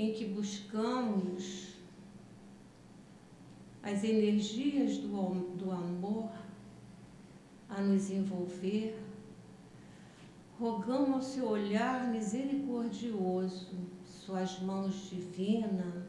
[0.00, 1.74] em que buscamos
[3.82, 5.10] as energias do,
[5.58, 6.30] do amor
[7.68, 8.98] a nos envolver,
[10.58, 13.76] rogamos ao seu olhar misericordioso,
[14.06, 16.02] suas mãos divinas,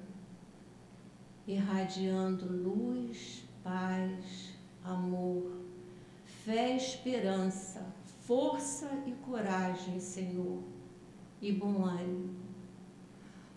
[1.46, 4.54] irradiando luz, paz,
[4.86, 5.52] amor,
[6.46, 7.86] fé, esperança,
[8.22, 10.64] força e coragem, Senhor,
[11.42, 12.41] e bom ânimo.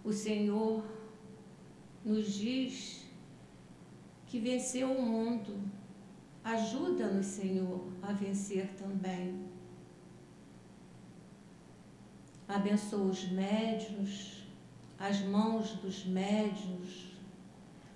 [0.05, 0.85] O Senhor
[2.05, 3.07] nos diz
[4.27, 5.59] que venceu o mundo.
[6.45, 9.49] Ajuda-nos, Senhor, a vencer também.
[12.47, 14.45] Abençoa os médios,
[14.99, 17.17] as mãos dos médios,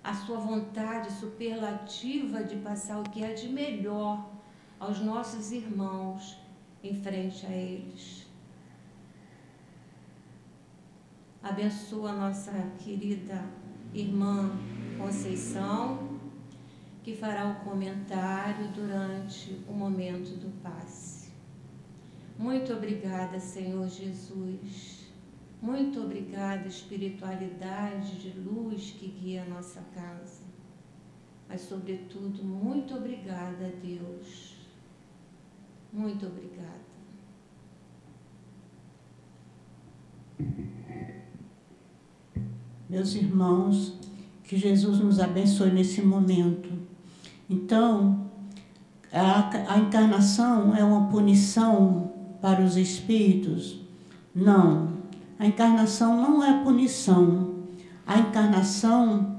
[0.03, 4.31] a sua vontade superlativa de passar o que é de melhor
[4.79, 6.39] aos nossos irmãos
[6.83, 8.28] em frente a eles.
[11.41, 13.43] Abençoa nossa querida
[13.93, 14.51] irmã
[14.97, 16.19] Conceição,
[17.03, 21.31] que fará o comentário durante o momento do passe.
[22.37, 25.07] Muito obrigada, Senhor Jesus.
[25.61, 30.43] Muito obrigada, espiritualidade de luz que guia a nossa casa.
[31.47, 34.59] Mas, sobretudo, muito obrigada, Deus
[35.91, 36.89] muito obrigada.
[42.89, 43.93] Meus irmãos,
[44.43, 46.69] que Jesus nos abençoe nesse momento.
[47.49, 48.25] Então,
[49.13, 52.11] a, a encarnação é uma punição
[52.41, 53.79] para os espíritos?
[54.33, 54.89] Não.
[55.37, 57.59] A encarnação não é punição.
[58.07, 59.37] A encarnação,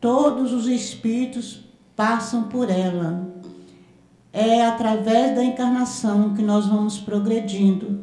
[0.00, 3.28] todos os espíritos passam por ela
[4.32, 8.00] é através da encarnação que nós vamos progredindo.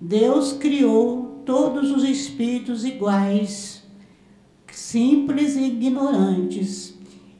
[0.00, 3.75] Deus criou todos os espíritos iguais,
[4.78, 6.94] simples e ignorantes,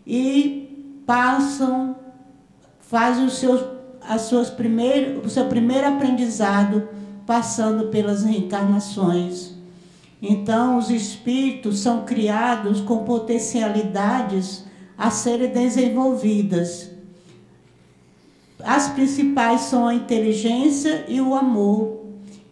[0.07, 1.97] e passam,
[2.80, 3.64] fazem os seus,
[4.01, 4.53] as suas
[5.24, 6.89] o seu primeiro aprendizado
[7.26, 9.55] passando pelas reencarnações.
[10.22, 14.64] Então, os espíritos são criados com potencialidades
[14.97, 16.97] a serem desenvolvidas
[18.66, 22.05] as principais são a inteligência e o amor.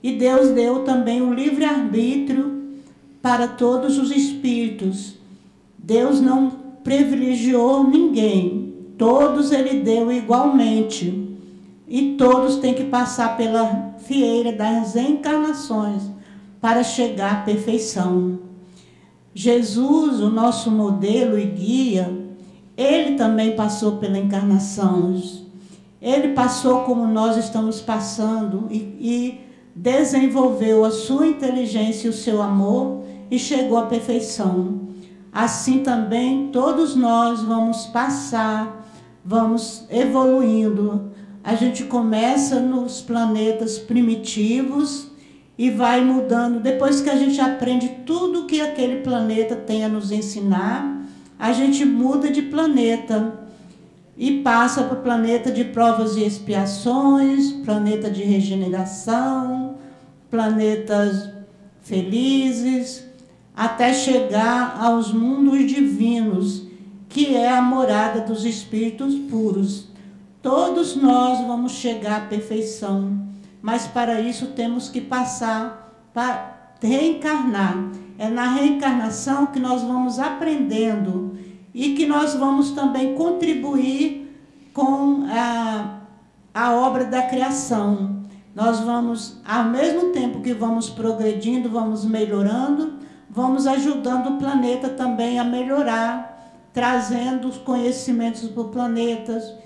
[0.02, 2.63] E Deus deu também o livre-arbítrio
[3.24, 5.14] para todos os espíritos.
[5.78, 6.51] Deus não
[6.84, 8.74] privilegiou ninguém.
[8.98, 11.34] Todos ele deu igualmente.
[11.88, 16.02] E todos têm que passar pela fieira das encarnações
[16.60, 18.40] para chegar à perfeição.
[19.34, 22.14] Jesus, o nosso modelo e guia,
[22.76, 25.14] ele também passou pela encarnação
[26.02, 29.40] ele passou como nós estamos passando e, e
[29.74, 34.88] desenvolveu a sua inteligência e o seu amor e chegou à perfeição.
[35.32, 38.86] Assim também todos nós vamos passar,
[39.24, 41.10] vamos evoluindo.
[41.42, 45.10] A gente começa nos planetas primitivos
[45.59, 46.60] e vai mudando.
[46.60, 51.02] Depois que a gente aprende tudo que aquele planeta tem a nos ensinar,
[51.38, 53.40] a gente muda de planeta
[54.16, 59.76] e passa para o planeta de provas e expiações, planeta de regeneração,
[60.30, 61.30] planetas
[61.82, 63.03] felizes,
[63.55, 66.66] até chegar aos mundos divinos,
[67.09, 69.89] que é a morada dos espíritos puros.
[70.43, 73.18] Todos nós vamos chegar à perfeição,
[73.62, 77.90] mas para isso temos que passar para reencarnar.
[78.18, 81.36] É na reencarnação que nós vamos aprendendo
[81.72, 84.24] e que nós vamos também contribuir
[84.72, 86.01] com a,
[86.52, 88.22] a obra da criação.
[88.55, 93.03] nós vamos, ao mesmo tempo que vamos progredindo, vamos melhorando,
[93.35, 99.59] vamos ajudando o planeta também a melhorar, trazendo os conhecimentos para o planeta,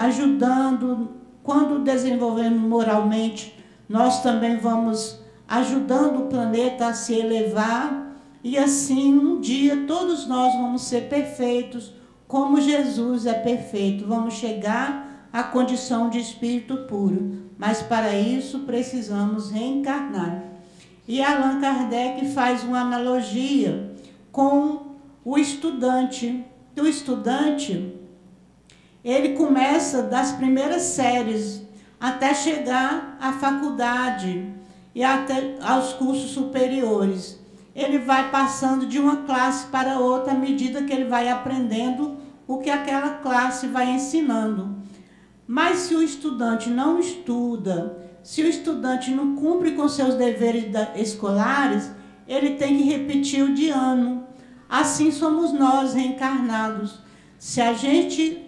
[0.00, 1.10] ajudando,
[1.40, 3.56] quando desenvolvendo moralmente,
[3.88, 10.52] nós também vamos ajudando o planeta a se elevar e assim um dia todos nós
[10.54, 11.94] vamos ser perfeitos,
[12.26, 14.04] como Jesus é perfeito.
[14.04, 17.44] Vamos chegar à condição de espírito puro.
[17.56, 20.53] Mas para isso precisamos reencarnar.
[21.06, 23.94] E Allan Kardec faz uma analogia
[24.32, 24.94] com
[25.24, 26.44] o estudante.
[26.78, 27.94] O estudante,
[29.04, 31.62] ele começa das primeiras séries
[32.00, 34.50] até chegar à faculdade
[34.94, 37.38] e até aos cursos superiores.
[37.74, 42.16] Ele vai passando de uma classe para outra à medida que ele vai aprendendo
[42.46, 44.76] o que aquela classe vai ensinando.
[45.46, 51.92] Mas se o estudante não estuda, se o estudante não cumpre com seus deveres escolares,
[52.26, 54.24] ele tem que repetir o de ano.
[54.66, 57.00] Assim somos nós reencarnados.
[57.38, 58.42] Se a gente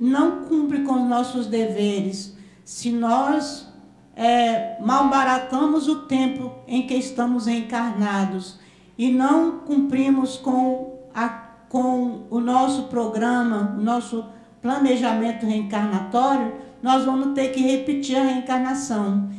[0.00, 3.72] não cumpre com os nossos deveres, se nós
[4.16, 8.58] é, malbaratamos o tempo em que estamos encarnados
[8.98, 11.28] e não cumprimos com, a,
[11.68, 14.24] com o nosso programa, o nosso
[14.60, 19.30] planejamento reencarnatório, nós vamos ter que repetir a reencarnação.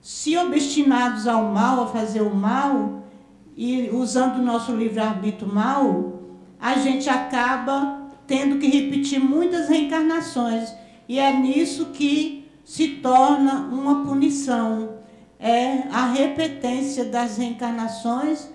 [0.00, 3.00] Se obstinados ao mal, a fazer o mal,
[3.56, 6.20] e usando o nosso livre-arbítrio mal,
[6.58, 10.72] a gente acaba tendo que repetir muitas reencarnações.
[11.08, 14.94] E é nisso que se torna uma punição.
[15.38, 18.48] É a repetência das reencarnações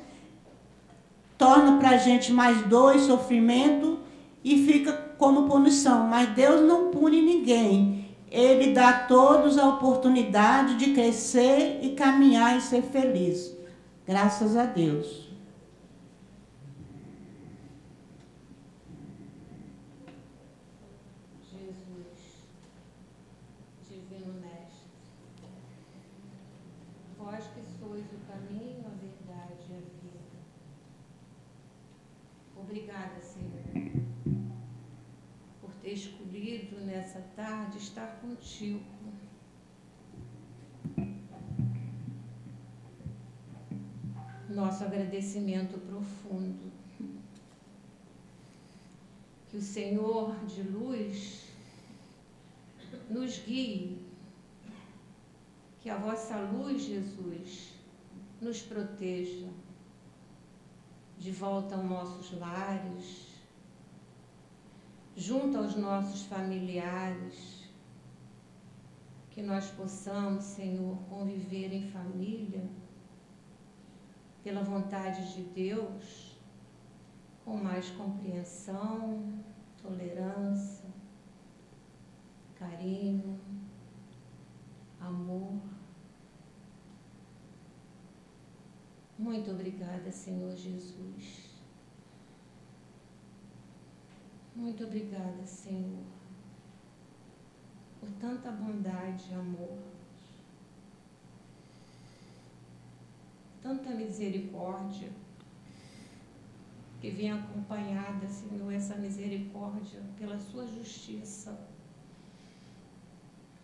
[1.37, 3.99] torna para a gente mais dor e sofrimento
[4.43, 7.94] e fica como punição, mas Deus não pune ninguém.
[8.35, 13.55] Ele dá a todos a oportunidade de crescer e caminhar e ser feliz.
[14.05, 15.29] Graças a Deus.
[21.49, 22.43] Jesus,
[23.89, 24.89] Divino Mestre,
[27.17, 30.19] vós que sois o caminho, a verdade e a vida.
[32.57, 33.44] Obrigada, Senhor
[36.95, 38.81] nessa tarde estar contigo.
[44.47, 46.71] Nosso agradecimento profundo.
[49.49, 51.43] Que o Senhor de luz
[53.09, 54.01] nos guie,
[55.81, 57.73] que a vossa luz, Jesus,
[58.39, 59.49] nos proteja
[61.17, 63.24] de volta aos nossos lares,
[65.15, 67.63] junto aos nossos familiares,
[69.31, 72.67] que nós possamos, Senhor, conviver em família,
[74.43, 76.37] pela vontade de Deus,
[77.43, 79.43] com mais compreensão,
[79.81, 80.85] tolerância,
[82.55, 83.39] carinho,
[84.99, 85.59] amor.
[89.17, 91.44] Muito obrigada, Senhor Jesus.
[94.55, 96.05] Muito obrigada, Senhor,
[97.99, 99.77] por tanta bondade e amor,
[103.61, 105.09] tanta misericórdia
[107.01, 111.59] que vem acompanhada, Senhor, essa misericórdia pela Sua justiça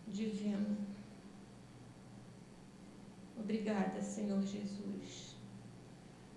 [0.06, 0.76] divina.
[3.34, 5.36] Obrigada, Senhor Jesus.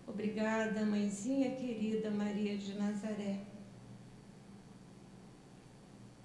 [0.07, 3.54] Obrigada, mãezinha querida Maria de Nazaré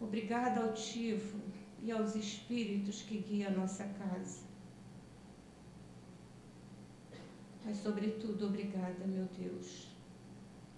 [0.00, 1.38] Obrigada ao Tivo
[1.82, 4.40] e aos espíritos que guiam a nossa casa.
[7.64, 9.88] Mas, sobretudo, obrigada, meu Deus,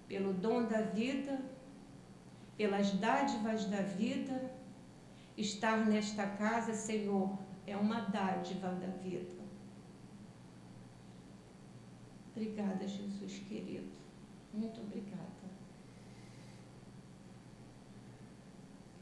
[0.08, 1.40] pelo dom da vida,
[2.56, 4.52] pelas dádivas da vida.
[5.36, 9.40] Estar nesta casa, Senhor, é uma dádiva da vida.
[12.30, 13.90] Obrigada, Jesus querido.
[14.52, 15.31] Muito obrigada.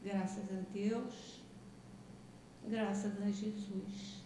[0.03, 1.41] Graças a Deus,
[2.67, 4.20] graças a Jesus.